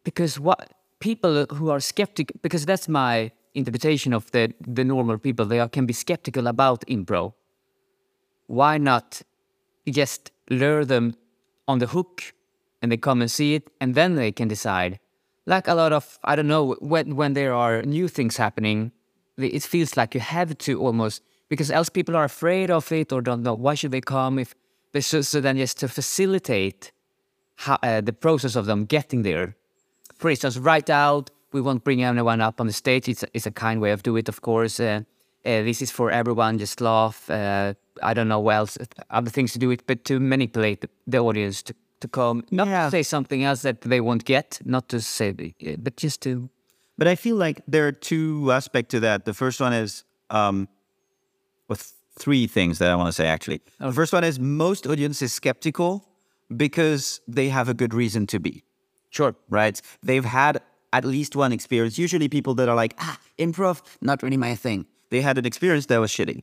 [0.04, 0.70] because what
[1.03, 4.44] people who are skeptical, because that's my interpretation of the
[4.78, 5.44] the normal people.
[5.46, 7.32] They are, can be skeptical about improv.
[8.46, 9.22] Why not
[10.00, 11.14] just lure them
[11.66, 12.32] on the hook,
[12.80, 14.98] and they come and see it, and then they can decide.
[15.46, 18.92] Like a lot of I don't know when when there are new things happening,
[19.36, 23.20] it feels like you have to almost because else people are afraid of it or
[23.20, 24.55] don't know why should they come if
[24.92, 26.92] they so, so then just to facilitate
[27.57, 29.57] how, uh, the process of them getting there.
[30.22, 33.08] For instance, write out we won't bring anyone up on the stage.
[33.08, 34.78] It's a, it's a kind way of doing it, of course.
[34.78, 35.00] Uh,
[35.44, 36.58] uh, this is for everyone.
[36.58, 37.28] Just laugh.
[37.28, 38.78] Uh, I don't know what else,
[39.10, 42.68] other things to do it, but to manipulate the, the audience to, to come, not
[42.68, 42.84] Yeah.
[42.84, 45.32] to say something else that they won't get, not to say,
[45.78, 46.48] but just to
[46.96, 49.24] But I feel like there are two aspects to that.
[49.24, 50.68] The first one is, um,
[51.68, 53.60] with three things that I want to say actually.
[53.80, 56.04] The first one is most audience is skeptical
[56.56, 58.62] because they have a good reason to be.
[59.12, 59.34] Sure.
[59.48, 59.80] right?
[60.02, 60.60] They've had
[60.92, 61.98] at least one experience.
[61.98, 64.86] Usually, people that are like, ah, improv, not really my thing.
[65.10, 66.42] They had an experience that was shitty,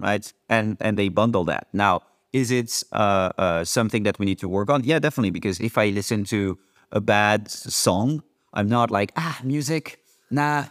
[0.00, 0.32] right?
[0.48, 1.68] And and they bundle that.
[1.72, 2.02] Now,
[2.32, 4.84] is it uh, uh, something that we need to work on?
[4.84, 5.30] Yeah, definitely.
[5.30, 6.58] Because if I listen to
[6.92, 8.22] a bad song,
[8.54, 10.00] I'm not like, ah, music,
[10.30, 10.64] nah,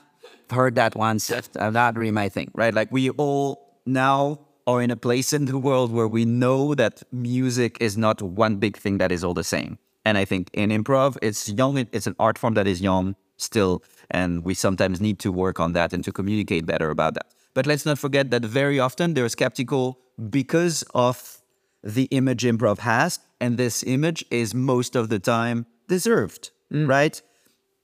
[0.50, 2.74] heard that once, uh, not really my thing, right?
[2.74, 7.04] Like we all now are in a place in the world where we know that
[7.12, 9.78] music is not one big thing that is all the same.
[10.06, 11.78] And I think in improv, it's young.
[11.78, 15.74] It's an art form that is young still, and we sometimes need to work on
[15.74, 17.28] that and to communicate better about that.
[17.54, 20.00] But let's not forget that very often they're skeptical
[20.30, 21.42] because of
[21.84, 26.88] the image improv has, and this image is most of the time deserved, mm.
[26.88, 27.22] right?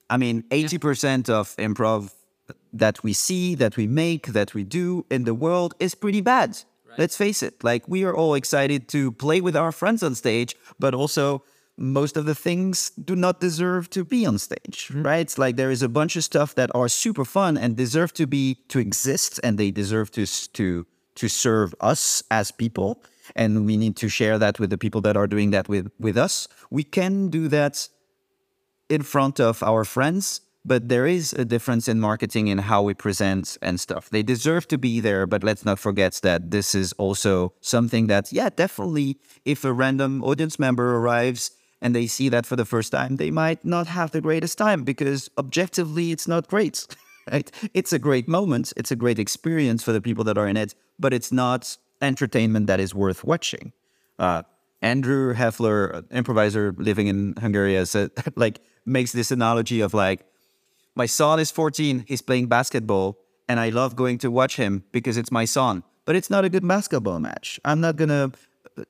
[0.09, 2.11] I mean, 80% of improv
[2.73, 6.57] that we see, that we make, that we do in the world is pretty bad.
[6.97, 7.63] Let's face it.
[7.63, 11.43] Like, we are all excited to play with our friends on stage, but also
[11.81, 15.03] most of the things do not deserve to be on stage, mm-hmm.
[15.03, 15.19] right?
[15.19, 18.27] It's Like, there is a bunch of stuff that are super fun and deserve to
[18.27, 23.03] be, to exist, and they deserve to, to, to serve us as people.
[23.35, 26.17] And we need to share that with the people that are doing that with, with
[26.17, 26.47] us.
[26.69, 27.87] We can do that
[28.89, 32.93] in front of our friends, but there is a difference in marketing in how we
[32.93, 34.09] present and stuff.
[34.09, 38.31] They deserve to be there, but let's not forget that this is also something that,
[38.33, 41.51] yeah, definitely, if a random audience member arrives
[41.81, 44.83] and they see that for the first time, they might not have the greatest time
[44.83, 46.87] because objectively, it's not great.
[47.31, 47.51] Right?
[47.75, 48.73] It's a great moment.
[48.75, 52.65] It's a great experience for the people that are in it, but it's not entertainment
[52.65, 53.73] that is worth watching.
[54.17, 54.41] Uh,
[54.81, 60.25] Andrew Heffler, an improviser living in Hungary, said, like makes this analogy of like,
[60.95, 65.15] my son is 14, he's playing basketball, and I love going to watch him because
[65.15, 65.83] it's my son.
[66.05, 67.59] But it's not a good basketball match.
[67.63, 68.31] I'm not gonna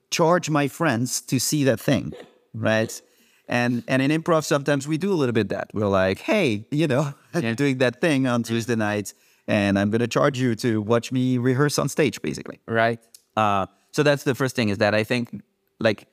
[0.09, 2.13] charge my friends to see that thing,
[2.54, 3.02] right?
[3.47, 5.70] And and in improv, sometimes we do a little bit that.
[5.74, 9.14] We're like, hey, you know, I'm doing that thing on Tuesday night,
[9.47, 12.60] and I'm gonna charge you to watch me rehearse on stage, basically.
[12.68, 12.99] Right.
[13.36, 15.41] Uh, so that's the first thing is that I think
[15.80, 16.08] like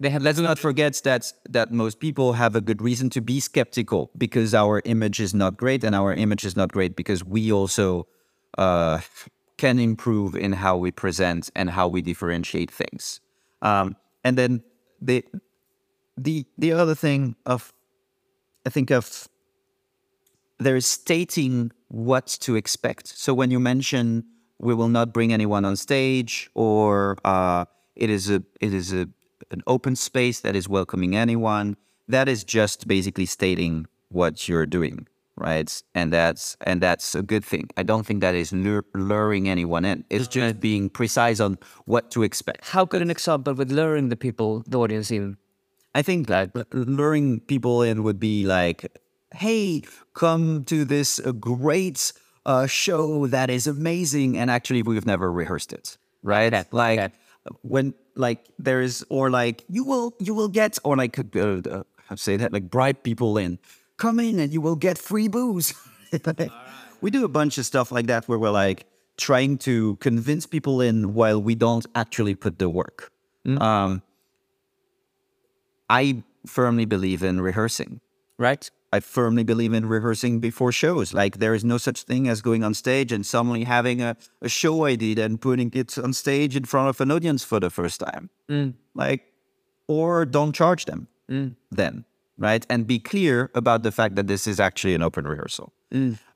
[0.00, 3.40] They have let's not forget that that most people have a good reason to be
[3.40, 7.50] skeptical because our image is not great and our image is not great because we
[7.50, 8.06] also
[8.56, 9.00] uh,
[9.56, 13.20] can improve in how we present and how we differentiate things
[13.62, 14.62] um, and then
[15.00, 15.24] the
[16.16, 17.72] the the other thing of
[18.66, 19.28] i think of
[20.58, 23.06] there is stating what to expect.
[23.08, 24.24] So when you mention
[24.60, 29.08] we will not bring anyone on stage, or uh, it is a it is a
[29.50, 31.76] an open space that is welcoming anyone,
[32.08, 35.06] that is just basically stating what you're doing,
[35.38, 35.82] right?
[35.94, 37.68] And that's and that's a good thing.
[37.76, 40.04] I don't think that is lure, luring anyone in.
[40.10, 42.66] It's just being precise on what to expect.
[42.66, 45.36] how could an example with luring the people, the audience in?
[45.94, 48.86] I think that luring people in would be like,
[49.34, 49.82] "Hey,
[50.14, 52.12] come to this uh, great
[52.44, 56.52] uh, show that is amazing," and actually we've never rehearsed it, right?
[56.72, 57.12] like
[57.62, 61.82] when like there is, or like you will you will get, or like uh, uh,
[62.16, 63.58] say that, like bribe people in,
[63.98, 65.74] come in and you will get free booze.
[66.10, 66.48] Eh,
[67.02, 68.86] we do a bunch of stuff like that where we're like
[69.18, 73.12] trying to convince people in while we don't actually put the work.
[73.46, 73.60] Mm-hmm.
[73.60, 74.02] Um,
[75.90, 78.00] I firmly believe in rehearsing.
[78.38, 78.70] Right.
[78.92, 81.12] I firmly believe in rehearsing before shows.
[81.12, 84.48] Like there is no such thing as going on stage and suddenly having a, a
[84.48, 88.00] show idea and putting it on stage in front of an audience for the first
[88.00, 88.30] time.
[88.48, 88.74] Mm.
[88.94, 89.32] Like,
[89.88, 91.54] or don't charge them mm.
[91.70, 92.04] then,
[92.38, 92.64] right?
[92.70, 95.72] And be clear about the fact that this is actually an open rehearsal.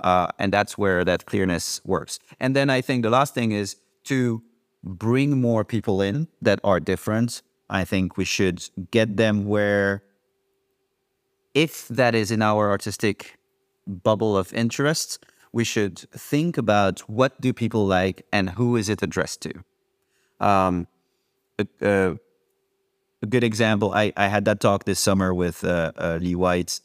[0.01, 2.19] Uh, and that's where that clearness works.
[2.41, 4.43] And then I think the last thing is to
[4.83, 7.43] bring more people in that are different.
[7.71, 10.03] I think we should get them where
[11.55, 13.39] if that is in our artistic
[13.87, 15.19] bubble of interests,
[15.53, 19.53] we should think about what do people like and who is it addressed to.
[20.41, 20.89] Um,
[21.83, 22.17] a,
[23.23, 26.81] a, good example, I, I had that talk this summer with uh, uh, Lee White,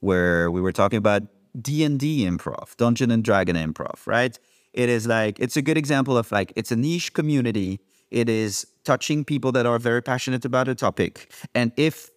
[0.00, 1.22] where we were talking about
[1.60, 4.38] D and D improv, Dungeon and Dragon improv, right?
[4.72, 7.80] It is like it's a good example of like it's a niche community.
[8.10, 12.10] It is touching people that are very passionate about a topic, and if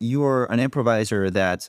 [0.00, 1.68] you're an improviser that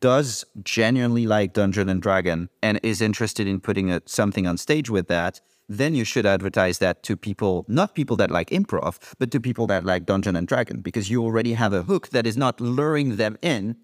[0.00, 4.90] does genuinely like Dungeon and Dragon and is interested in putting a, something on stage
[4.90, 5.40] with that,
[5.70, 9.68] then you should advertise that to people, not people that like improv, but to people
[9.68, 13.16] that like Dungeon and Dragon, because you already have a hook that is not luring
[13.16, 13.76] them in,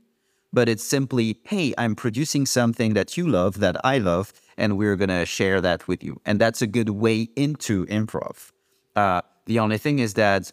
[0.52, 4.96] but it's simply, hey, I'm producing something that you love, that I love, and we're
[4.96, 6.20] going to share that with you.
[6.26, 8.50] And that's a good way into improv.
[8.96, 10.50] Uh, the only thing is that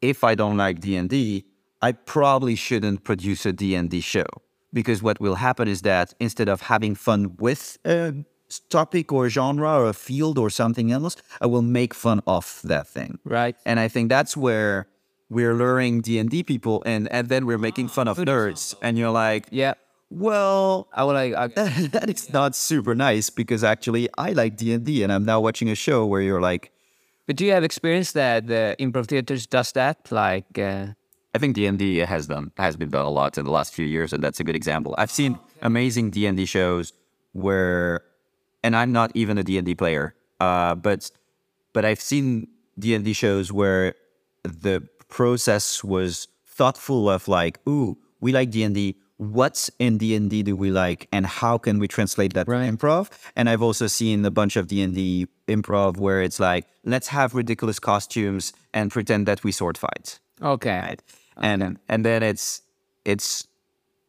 [0.00, 1.44] if I don't like D&D,
[1.82, 4.26] I probably shouldn't produce a D&D show
[4.72, 8.14] because what will happen is that instead of having fun with a
[8.58, 12.86] topic or genre or a field or something else, I will make fun of that
[12.88, 13.18] thing.
[13.24, 13.56] Right.
[13.64, 14.86] And I think that's where
[15.28, 19.46] we're luring D&D people and and then we're making fun of nerds and you're like,
[19.50, 19.74] Yeah.
[20.10, 21.34] well, I would like.
[21.34, 21.46] I,
[21.96, 25.74] that is not super nice because actually I like D&D and I'm now watching a
[25.76, 26.72] show where you're like
[27.26, 30.10] but do you have experience that the improv theaters does that?
[30.10, 30.86] Like, uh,
[31.32, 33.72] I think D and D has done has been done a lot in the last
[33.72, 34.96] few years, and that's a good example.
[34.98, 36.92] I've seen amazing D and D shows
[37.32, 38.02] where,
[38.62, 41.10] and I'm not even a D and D player, uh, but
[41.72, 42.48] but I've seen
[42.78, 43.94] D and D shows where
[44.42, 48.96] the process was thoughtful of like, ooh, we like D and D.
[49.18, 52.64] What's in D and D do we like, and how can we translate that Right.
[52.66, 53.10] to improv?
[53.36, 57.08] And I've also seen a bunch of D and D improv where it's like, let's
[57.08, 61.02] have ridiculous costumes and pretend that we sword fight okay, right?
[61.36, 62.62] And and then it's
[63.04, 63.46] it's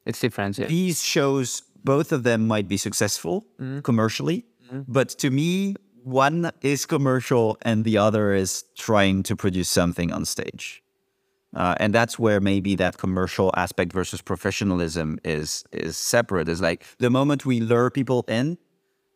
[0.06, 0.58] it's different.
[0.58, 0.68] Yeah.
[0.68, 1.64] these shows.
[1.84, 3.80] Both of them might be successful mm-hmm.
[3.82, 4.82] commercially, mm-hmm.
[4.88, 10.26] but to me, one is commercial and the other is trying to produce something on
[10.26, 10.84] stage.
[11.54, 16.48] Uh, and that's where maybe that commercial aspect versus professionalism is is separate.
[16.48, 18.58] Is like the moment we lure people in,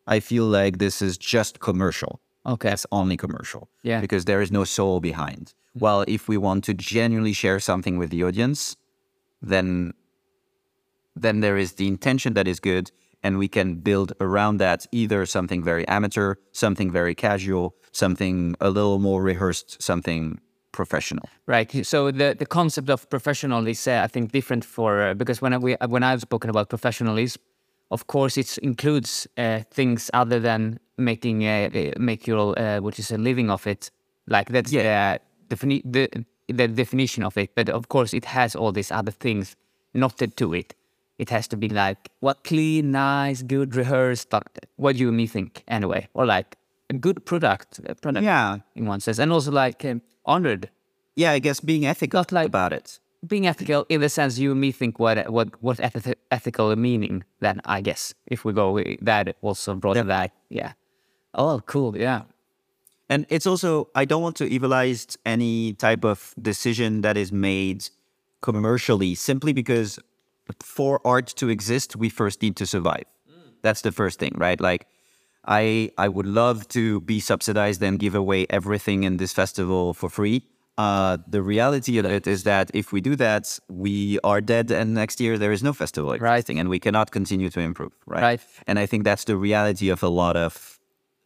[0.06, 2.20] I feel like this is just commercial.
[2.44, 2.70] Okay.
[2.72, 3.68] It's only commercial.
[3.82, 4.00] Yeah.
[4.00, 5.46] Because there is no soul behind.
[5.46, 5.78] Mm-hmm.
[5.80, 8.76] Well, if we want to genuinely share something with the audience,
[9.40, 9.94] then
[11.16, 12.90] then there is the intention that is good
[13.22, 18.70] and we can build around that either something very amateur, something very casual, something a
[18.70, 20.38] little more rehearsed, something
[20.72, 21.28] professional.
[21.46, 21.86] Right.
[21.86, 25.54] So the, the concept of professional is, uh, I think, different for uh, because when
[25.54, 27.40] I, we when I've spoken about professionalism,
[27.90, 32.98] of course, it includes uh, things other than making uh, uh, make your uh, what
[32.98, 33.90] is a living of it.
[34.28, 35.18] Like that's Yeah.
[35.48, 36.08] the, defini- the
[36.48, 37.54] the definition of it.
[37.54, 39.56] But of course, it has all these other things
[39.94, 40.74] knotted to it.
[41.18, 44.28] It has to be like what clean, nice, good, rehearsed.
[44.76, 46.56] What do you me think anyway, or like
[46.90, 48.58] a good product, a product Yeah.
[48.74, 50.68] in one sense, and also like um, honored
[51.16, 53.00] Yeah, I guess being ethical Not like- about it.
[53.26, 57.24] being ethical in the sense you and me think what what what ethi- ethical meaning
[57.40, 60.72] then I guess if we go with that also brought that yeah
[61.34, 62.22] oh cool yeah
[63.08, 67.80] And it's also, I don't want to evilize any type of decision that is made
[68.42, 69.98] commercially simply because
[70.62, 73.04] for art to exist, we first need to survive.
[73.62, 74.60] That's the first thing, right?
[74.60, 74.86] Like,
[75.44, 80.10] I I would love to be subsidized and give away everything in this festival for
[80.10, 80.42] free.
[80.78, 84.92] Uh, the reality of it is that if we do that, we are dead, and
[84.92, 88.22] next year there is no festival existing, and we cannot continue to improve, right?
[88.22, 88.40] Right.
[88.66, 90.78] And I think that's the reality of a lot of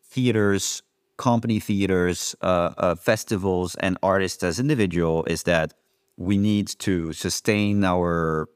[0.04, 0.82] theaters,
[1.16, 5.74] company theaters, uh, uh, festivals, and artists as individual is that
[6.16, 8.48] we need to sustain our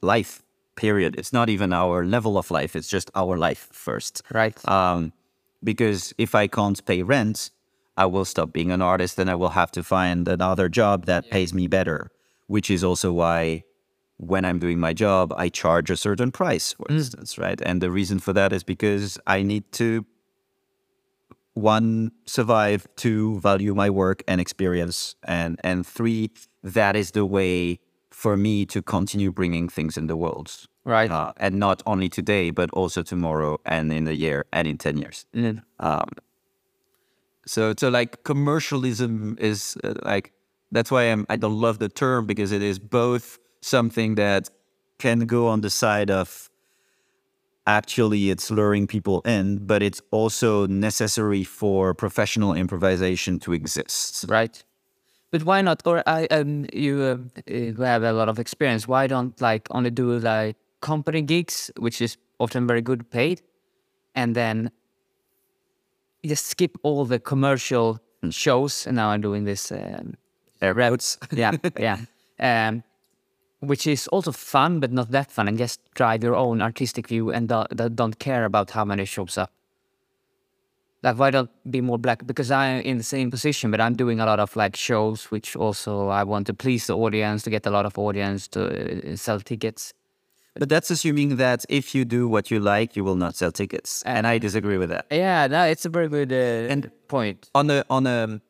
[0.00, 0.42] life.
[0.74, 1.14] Period.
[1.18, 2.76] It's not even our level of life.
[2.76, 4.22] It's just our life first.
[4.30, 4.56] Right.
[4.68, 5.12] Um,
[5.64, 7.50] because if I can't pay rent,
[7.96, 11.30] I will stop being an artist and I will have to find another job that
[11.30, 12.10] pays me better.
[12.46, 13.64] Which is also why
[14.18, 17.60] when I'm doing my job, I charge a certain price, for instance, right?
[17.60, 20.06] And the reason for that is because I need to
[21.54, 26.30] one survive, two value my work and experience, and and three
[26.62, 27.80] that is the way
[28.16, 30.50] for me to continue bringing things in the world.
[30.84, 31.10] Right.
[31.10, 34.96] uh, and not only today, but also tomorrow and in a year and in ten
[34.96, 35.26] years.
[35.34, 35.62] Mm.
[35.80, 36.08] Um,
[37.44, 40.32] so, so like commercialism is uh, like
[40.72, 44.48] that's why I'm, I don't love the term because it is both something that
[44.98, 46.48] can go on the side of
[47.66, 54.24] actually it's luring people in, but it's also necessary for professional improvisation to exist.
[54.28, 54.64] right?
[55.36, 55.82] But why not?
[55.86, 58.88] Or I um you um, uh, have a lot of experience.
[58.88, 63.42] Why don't like only do like company gigs, which is often very good paid,
[64.14, 64.70] and then
[66.24, 68.86] just skip all the commercial shows.
[68.86, 70.14] And now I'm doing this um,
[70.62, 71.18] Air quotes.
[71.32, 71.98] yeah, yeah.
[72.38, 72.82] Um,
[73.60, 77.30] which is also fun, but not that fun, and just drive your own artistic view
[77.30, 79.50] and do- don't care about how many shows up.
[81.06, 82.26] Like, why don't be more black?
[82.26, 85.54] Because I'm in the same position, but I'm doing a lot of like shows, which
[85.54, 88.60] also I want to please the audience, to get a lot of audience to
[89.12, 89.92] uh, sell tickets.
[90.58, 94.02] But that's assuming that if you do what you like, you will not sell tickets,
[94.04, 95.06] and I disagree with that.
[95.12, 97.50] Yeah, no, it's a very good uh, And- point.
[97.54, 98.40] on a on a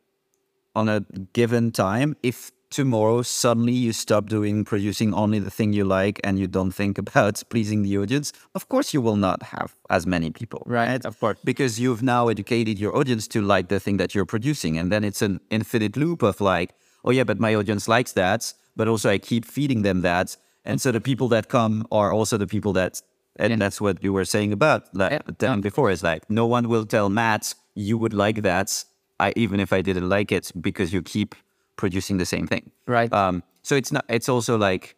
[0.74, 1.00] on a
[1.34, 6.38] given time if tomorrow suddenly you stop doing producing only the thing you like and
[6.38, 10.30] you don't think about pleasing the audience of course you will not have as many
[10.30, 11.38] people Right, of course.
[11.44, 15.04] because you've now educated your audience to like the thing that you're producing and then
[15.04, 16.70] it's an infinite loop of like
[17.04, 20.80] oh yeah but my audience likes that but also i keep feeding them that and
[20.80, 23.00] so the people that come are also the people that
[23.38, 23.56] and Yeah.
[23.56, 26.68] that's what you were saying about like Yeah, the time before is like no one
[26.68, 28.84] will tell Matt you would like that
[29.20, 31.34] I even if I didn't like it because you keep
[31.76, 32.70] producing the same thing.
[32.86, 33.12] Right.
[33.12, 34.96] Um so it's not it's also like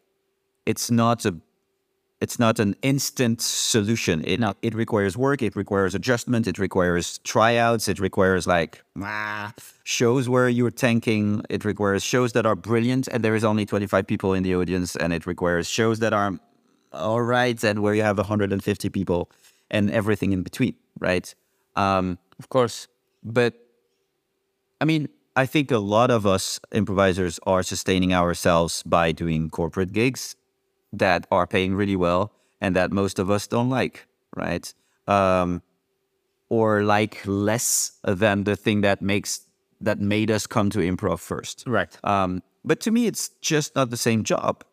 [0.66, 1.34] it's not a
[2.20, 4.24] it's not an instant solution.
[4.24, 4.54] It No.
[4.62, 9.52] it requires work, it requires adjustment, it requires tryouts, it requires like ah,
[9.84, 14.06] shows where you're tanking, it requires shows that are brilliant and there is only 25
[14.06, 16.38] people in the audience and it requires shows that are
[16.92, 19.30] all right and where you have 150 people
[19.70, 21.34] and everything in between, right?
[21.76, 22.88] Um Of course.
[23.22, 23.54] but
[24.80, 29.92] I mean, I think a lot of us improvisers are sustaining ourselves by doing corporate
[29.92, 30.34] gigs
[30.92, 34.06] that are paying really well and that most of us don't like,
[34.36, 34.72] right?
[35.06, 35.62] Um,
[36.48, 39.42] or like less than the thing that makes
[39.80, 41.64] that made us come to improv first.
[41.66, 41.96] Right.
[42.02, 44.64] Um, but to me, it's just not the same job,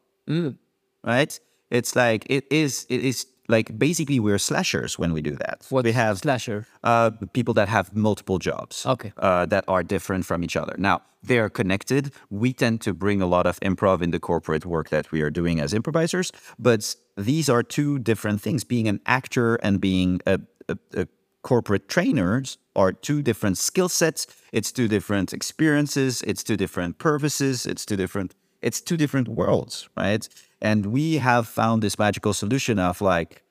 [1.03, 1.39] right?
[1.69, 2.87] It's like it is.
[2.89, 5.65] It is like basically we're slashers when we do that.
[5.69, 6.65] What we have slasher?
[6.83, 8.85] uh, people that have multiple jobs.
[8.85, 9.11] Okay.
[9.17, 10.75] Uh, that are different from each other.
[10.77, 12.11] Now, they are connected.
[12.29, 15.31] We tend to bring a lot of improv in the corporate work that we are
[15.31, 18.63] doing as improvisers, but these are two different things.
[18.63, 20.39] Being an actor and being a,
[20.69, 21.07] a, a
[21.41, 24.27] corporate trainers are two different skill sets.
[24.51, 26.21] It's two different experiences.
[26.23, 27.65] It's two different purposes.
[27.65, 28.33] It's two different.
[28.61, 30.27] It's two different worlds, right?
[30.61, 33.43] And we have found this magical solution of like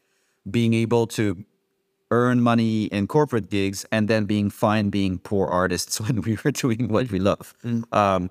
[0.51, 1.45] being able to
[2.11, 6.51] earn money in corporate gigs and then being fine being poor artists when we were
[6.51, 7.55] doing what we love.
[7.93, 8.31] Um,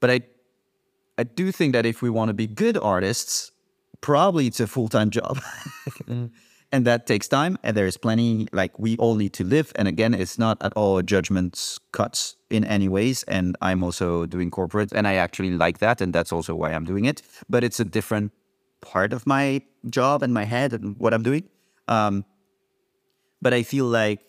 [0.00, 0.20] but I,
[1.18, 3.52] I do think that if we want to be good artists,
[4.00, 5.38] probably it's a full time job,
[6.72, 7.58] and that takes time.
[7.62, 8.48] And there is plenty.
[8.52, 9.72] Like we all need to live.
[9.76, 13.22] And again, it's not at all a judgment cuts in any ways.
[13.24, 16.84] And I'm also doing corporate, and I actually like that, and that's also why I'm
[16.84, 17.22] doing it.
[17.48, 18.32] But it's a different
[18.80, 21.44] part of my job and my head and what I'm doing.
[21.88, 22.24] Um,
[23.42, 24.20] but I feel like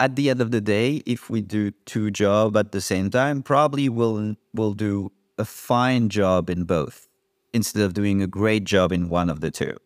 [0.00, 3.42] at the end of the day, if we do two jobs at the same time,
[3.42, 7.07] probably we'll we'll do a fine job in both
[7.52, 9.76] instead of doing a great job in one of the 2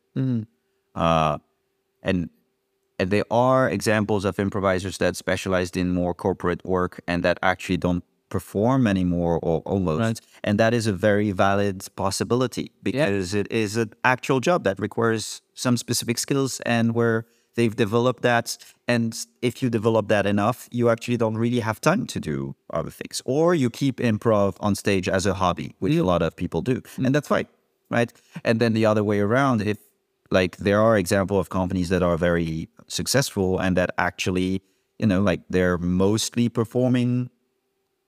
[0.95, 1.39] Uh,
[2.03, 2.29] and
[2.99, 7.79] and there are examples of improvisers that specialized in more corporate work and that actually
[7.79, 10.01] don't perform anymore or almost.
[10.01, 10.21] Right.
[10.45, 15.43] and that is a very valid possibility because it is an actual job that requires
[15.55, 17.25] some specific skills and where
[17.55, 18.57] they've developed that
[18.89, 22.91] and if you develop that enough you actually don't really have time to do other
[22.91, 23.23] things.
[23.25, 26.83] Or you keep improv on stage as a hobby which a lot of people do
[26.97, 27.07] hmm.
[27.07, 27.47] and that's fine
[27.91, 28.13] right?
[28.43, 29.79] And then the other way around if
[30.31, 34.63] like there are example of companies that are very successful and that actually
[34.99, 37.31] you know like they're mostly performing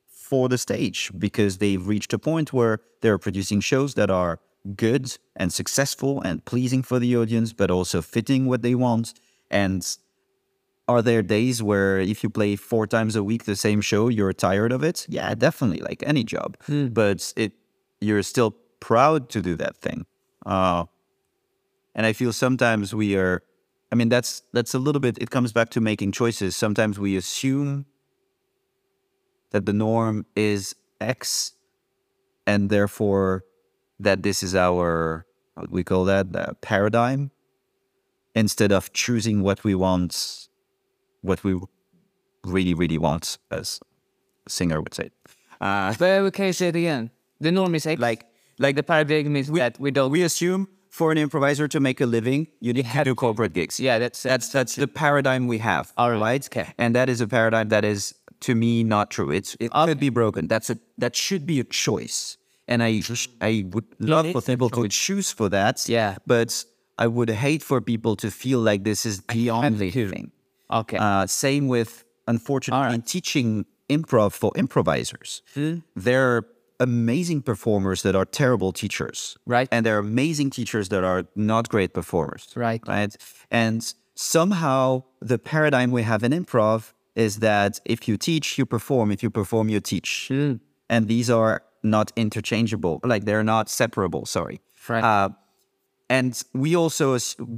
[0.09, 4.41] for the stage because they've reached a point where they're producing shows that are
[4.77, 9.13] good and successful and pleasing for the audience, but also fitting what they want.
[9.55, 9.87] And
[10.89, 14.33] are there days where if you play four times a week the same show, you're
[14.33, 15.07] tired of it?
[15.09, 16.59] Yeah, definitely, like any job.
[16.69, 17.53] But it
[18.01, 18.51] you're still
[18.81, 20.05] proud to do that thing.
[20.45, 20.85] Uh,
[21.95, 23.43] and I feel sometimes we are
[23.93, 26.57] I mean that's that's a little bit it comes back to making choices.
[26.57, 27.87] Sometimes we assume
[29.53, 31.53] that the norm is X
[32.45, 33.45] and therefore
[34.01, 37.31] that this is our what we call that uh, paradigm
[38.35, 40.49] instead of choosing what we want,
[41.23, 41.59] what we
[42.45, 43.81] really really want, as
[44.49, 45.11] singer would say.
[45.61, 47.11] Uh, But we can say it again.
[47.41, 48.25] The norm is like,
[48.59, 50.11] like the paradigm is that we don't.
[50.11, 53.81] we assume for an improviser to make a living, you need to do corporate gigs.
[53.81, 55.93] yeah, that's That's that's the paradigm we have.
[55.97, 56.21] All right.
[56.21, 56.47] right?
[56.47, 56.73] Okay.
[56.79, 59.31] And that is a paradigm that is to me not true.
[59.31, 60.47] It's it could be broken.
[60.47, 62.37] That's a that should be a choice.
[62.69, 63.03] And I
[63.41, 65.89] I would love for people to choose for that.
[65.89, 66.17] Yeah.
[66.27, 66.65] But
[66.99, 70.31] I would hate for people to feel like this is the only thing.
[70.71, 70.97] okay.
[70.97, 73.07] Uh, same with unfortunately right.
[73.07, 75.43] teaching improv for improvisers.
[75.97, 76.47] There are
[76.81, 79.37] amazing performers that are terrible teachers.
[79.47, 79.69] Right.
[79.71, 82.49] And there are amazing teachers that are not great performers.
[82.55, 82.83] Right.
[82.87, 83.17] Right.
[83.51, 89.11] And somehow the paradigm we have in improv is that if you teach, you perform.
[89.13, 90.31] If you perform, you teach.
[90.89, 93.01] And these are not interchangeable.
[93.05, 94.27] Like they're not separable.
[94.27, 94.61] Sorry.
[94.89, 95.05] Right.
[95.05, 95.29] Uh,
[96.15, 97.07] and we also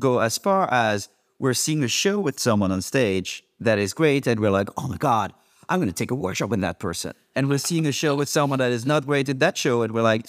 [0.09, 3.31] go as far as we're seeing a show with someone on stage
[3.67, 5.29] that is great, and we're like, oh my God,
[5.69, 7.13] I'm going to take a workshop with that person.
[7.35, 9.93] And we're seeing a show with someone that is not great at that show, and
[9.93, 10.25] we're like,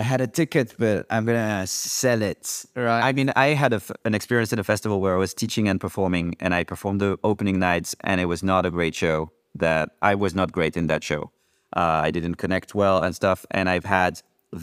[0.00, 2.64] I had a ticket, but I'm going to sell it.
[2.74, 3.02] Right.
[3.08, 5.68] I mean, I had a f an experience at a festival where I was teaching
[5.70, 9.30] and performing, and I performed the opening nights, and it was not a great show.
[9.64, 11.22] That I was not great in that show.
[11.80, 13.38] Uh, I didn't connect well and stuff.
[13.50, 14.12] And I've had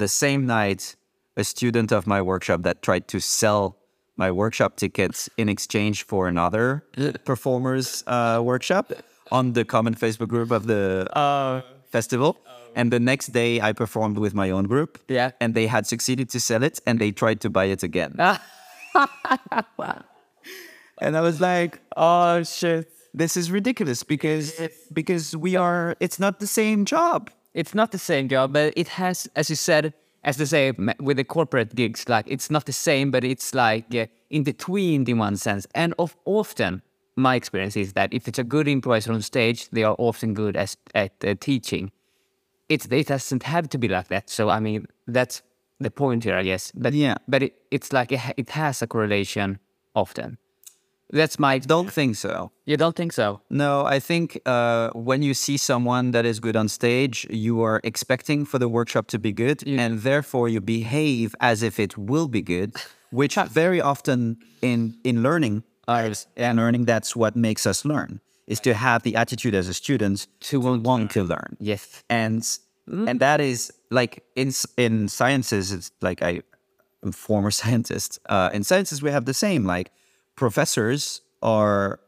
[0.02, 0.97] the same night
[1.38, 3.78] a student of my workshop that tried to sell
[4.18, 6.84] my workshop tickets in exchange for another
[7.26, 8.92] performer's uh, workshop
[9.32, 11.62] on the common Facebook group of the uh,
[11.92, 12.38] festival.
[12.76, 15.00] And the next day, I performed with my own group.
[15.08, 15.32] Yeah.
[15.40, 18.16] And they had succeeded to sell it, and they tried to buy it again.
[18.20, 18.38] and
[21.02, 22.92] I was like, oh shit.
[23.14, 24.54] "This is ridiculous because
[24.94, 25.96] because we are.
[26.00, 29.56] It's not the same job." It's not the same job, but it has, as you
[29.56, 29.96] said,
[30.28, 33.96] as they say with the corporate gigs, like it's not the same, but it's like
[33.96, 35.66] uh, in between in one sense.
[35.74, 36.82] And of often,
[37.16, 40.58] my experience is that if it's a good improviser on stage, they are often good
[40.58, 41.92] as, at uh, teaching.
[42.68, 44.30] It's, it doesn't have to be like that.
[44.30, 45.42] So I mean, that's
[45.80, 46.74] the point here, I guess.
[46.76, 47.16] But Yeah.
[47.28, 49.60] but it, it's like it, it has a correlation
[49.96, 50.38] often.
[51.10, 51.60] That's my.
[51.60, 52.52] Don't think so.
[52.66, 53.42] You don't think so?
[53.50, 57.80] No, I think uh, when you see someone that is good on stage, you are
[57.84, 62.28] expecting for the workshop to be good, and therefore you behave as if it will
[62.28, 62.76] be good,
[63.12, 68.74] which very often in in learning, and learning that's what makes us learn is to
[68.74, 71.58] have the attitude as a student to want to learn.
[71.60, 72.04] Yes.
[72.10, 72.44] and
[72.88, 76.42] and that is like in in sciences it's like I,
[77.04, 78.20] I'm a former scientist.
[78.30, 79.66] Uh, in sciences we have the same.
[79.66, 79.92] Like
[80.38, 82.00] professors are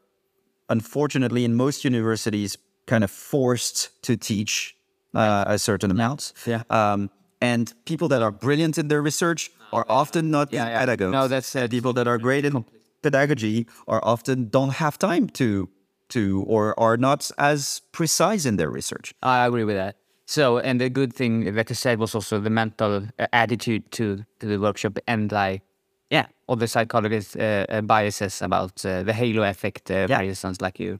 [0.70, 2.56] unfortunately in most universities
[2.86, 4.74] kind of forced to teach
[5.14, 6.32] uh, a certain amount.
[6.46, 6.62] Yeah.
[6.70, 7.10] Um,
[7.40, 10.78] and people that are brilliant in their research are often not Yeah, yeah.
[10.78, 11.12] pedagogues.
[11.12, 12.64] No, that's, uh, people that are great in
[13.02, 15.68] pedagogy are often don't have time to
[16.10, 19.14] to or are not as precise in their research.
[19.22, 19.96] I agree with that.
[20.26, 24.24] So, and the good thing that you said was also the mental uh, attitude to,
[24.40, 25.62] to the workshop and like,
[26.10, 30.18] yeah, all the psychologist uh, uh, biases about uh, the halo effect, uh, Yeah.
[30.18, 30.98] for instance, like you.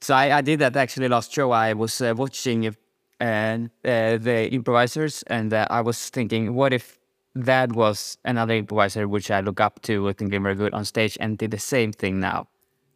[0.00, 1.50] So I, I did that actually last show.
[1.50, 2.72] I was uh, watching uh,
[3.20, 6.98] uh, the improvisers and uh, I was thinking, what if
[7.34, 10.84] that was another improviser which I look up to, I think they're very good on
[10.84, 12.48] stage and did the same thing now?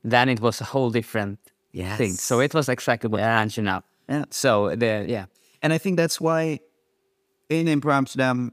[0.04, 1.38] Then it was a whole different
[1.96, 2.12] thing.
[2.12, 3.36] So it was exactly what yeah.
[3.36, 3.82] I mentioned now.
[4.08, 4.24] Yeah.
[4.30, 5.26] So the yeah.
[5.62, 6.60] And I think that's why
[7.48, 8.52] in Impro Amsterdam,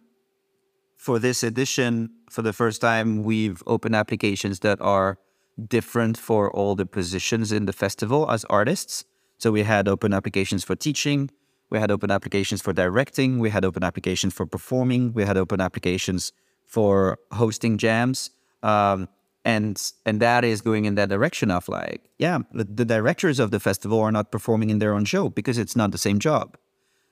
[0.99, 5.17] for this edition, for the first time, we've opened applications that are
[5.65, 9.05] different for all the positions in the festival as artists.
[9.37, 11.31] So we had open applications for teaching,
[11.69, 15.61] we had open applications for directing, we had open applications for performing, we had open
[15.61, 16.33] applications
[16.65, 18.31] for hosting jams.
[18.61, 19.07] Um,
[19.45, 23.51] and and that is going in that direction of like, yeah, the, the directors of
[23.51, 26.57] the festival are not performing in their own show because it's not the same job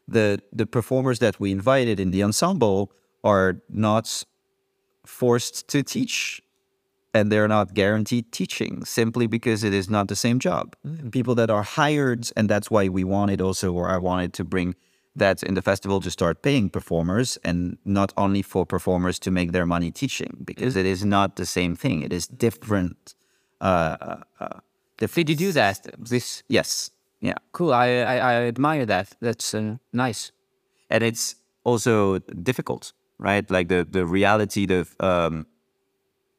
[0.07, 2.91] the the performers that we invited in the ensemble
[3.31, 4.07] are not
[5.05, 6.41] forced to teach
[7.13, 10.65] and they're not guaranteed teaching simply because it is not the same job
[11.17, 14.69] people that are hired and that's why we wanted also or i wanted to bring
[15.23, 17.57] that in the festival to start paying performers and
[17.99, 21.73] not only for performers to make their money teaching because it is not the same
[21.83, 23.15] thing it is different
[23.61, 24.59] uh, uh, uh,
[24.97, 25.87] Did you do that?
[25.97, 27.73] This yes yeah cool.
[27.73, 29.15] I I, I admire that.
[29.19, 30.31] That's uh, nice.
[30.89, 33.49] and it's also difficult, right?
[33.49, 35.45] Like the the reality, the um,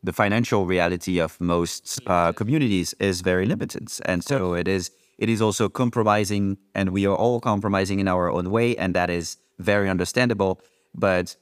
[0.03, 5.29] the financial reality of most uh, communities is very limited, and so it is it
[5.29, 9.37] is also compromising, and we are all compromising in our own way, and that is
[9.59, 10.61] very understandable.
[10.95, 11.37] But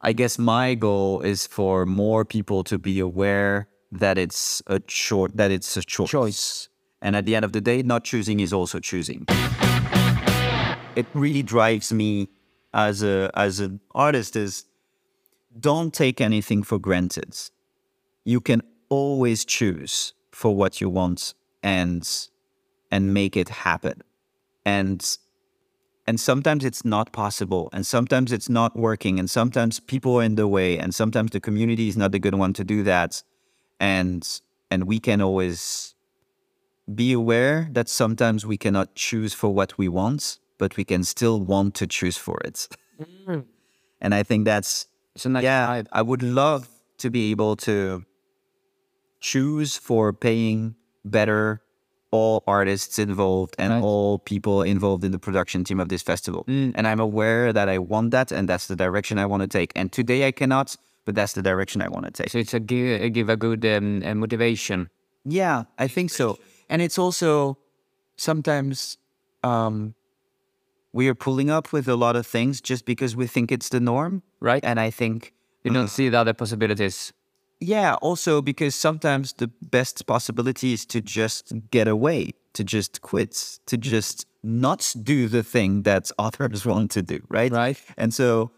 [0.00, 5.32] I guess my goal is for more people to be aware that it's a choice.
[5.34, 6.10] That it's a choice.
[6.10, 6.68] Choice.
[7.02, 9.24] And at the end of the day, not choosing is also choosing.
[10.96, 12.28] It really drives me
[12.72, 14.64] as a as an artist is
[15.58, 17.34] don't take anything for granted.
[18.24, 22.08] You can always choose for what you want and
[22.90, 24.02] and make it happen.
[24.64, 25.18] And
[26.06, 30.36] and sometimes it's not possible and sometimes it's not working and sometimes people are in
[30.36, 33.22] the way and sometimes the community is not the good one to do that.
[33.80, 34.26] And
[34.70, 35.94] and we can always
[36.94, 41.40] be aware that sometimes we cannot choose for what we want, but we can still
[41.40, 42.68] want to choose for it.
[44.00, 44.86] and I think that's
[45.24, 45.86] a nice yeah, vibe.
[45.92, 48.04] I would love to be able to
[49.20, 51.60] choose for paying better
[52.10, 53.82] all artists involved and Right.
[53.82, 56.44] all people involved in the production team of this festival.
[56.48, 59.72] And I'm aware that I want that and that's the direction I want to take.
[59.76, 62.30] And today I cannot, but that's the direction I want to take.
[62.30, 64.88] So it's a give, a give a good um, uh, motivation.
[65.24, 66.38] Yeah, I think so.
[66.70, 67.58] And it's also
[68.16, 68.96] sometimes
[69.44, 69.94] um,
[70.92, 73.80] we are pulling up with a lot of things just because we think it's the
[73.80, 74.22] norm.
[74.40, 74.64] Right.
[74.64, 75.32] And I think,
[75.64, 75.88] You don't mm-hmm.
[75.88, 77.12] see the other possibilities.
[77.60, 83.58] yeah, also because sometimes the best possibility is to just get away, to just quit,
[83.66, 87.52] to just not do the thing that others want to do, right?
[87.52, 87.78] Right.
[87.96, 88.50] And so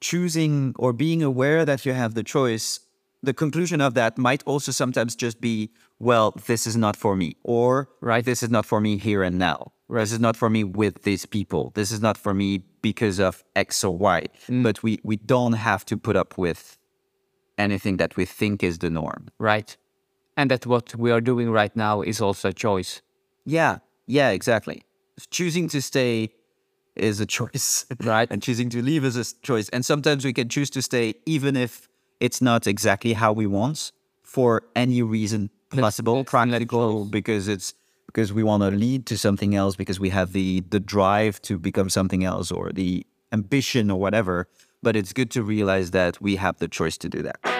[0.00, 2.80] choosing or being aware that you have the choice,
[3.22, 7.36] the conclusion of that might also sometimes just be, well, this is not for me,
[7.42, 8.24] or Right.
[8.24, 9.72] this is not for me here and now.
[9.90, 11.72] This is not for me with these people.
[11.74, 14.26] This is not for me because of X or Y.
[14.48, 14.62] Mm.
[14.62, 16.78] But we, we don't have to put up with
[17.58, 19.28] anything that we think is the norm.
[19.38, 19.76] Right.
[20.36, 23.02] And that what we are doing right now is also a choice.
[23.44, 24.84] Yeah, yeah, exactly.
[25.30, 26.30] Choosing to stay
[26.96, 27.86] is a choice.
[28.02, 28.28] Right.
[28.30, 29.68] and choosing to leave is a choice.
[29.70, 31.88] And sometimes we can choose to stay even if
[32.20, 37.74] it's not exactly how we want for any reason possible, practical, because it's
[38.12, 41.58] because we want to lead to something else, because we have the the drive to
[41.58, 44.48] become something else or the ambition or whatever.
[44.82, 47.59] But it's good to realize that we have the choice to do that.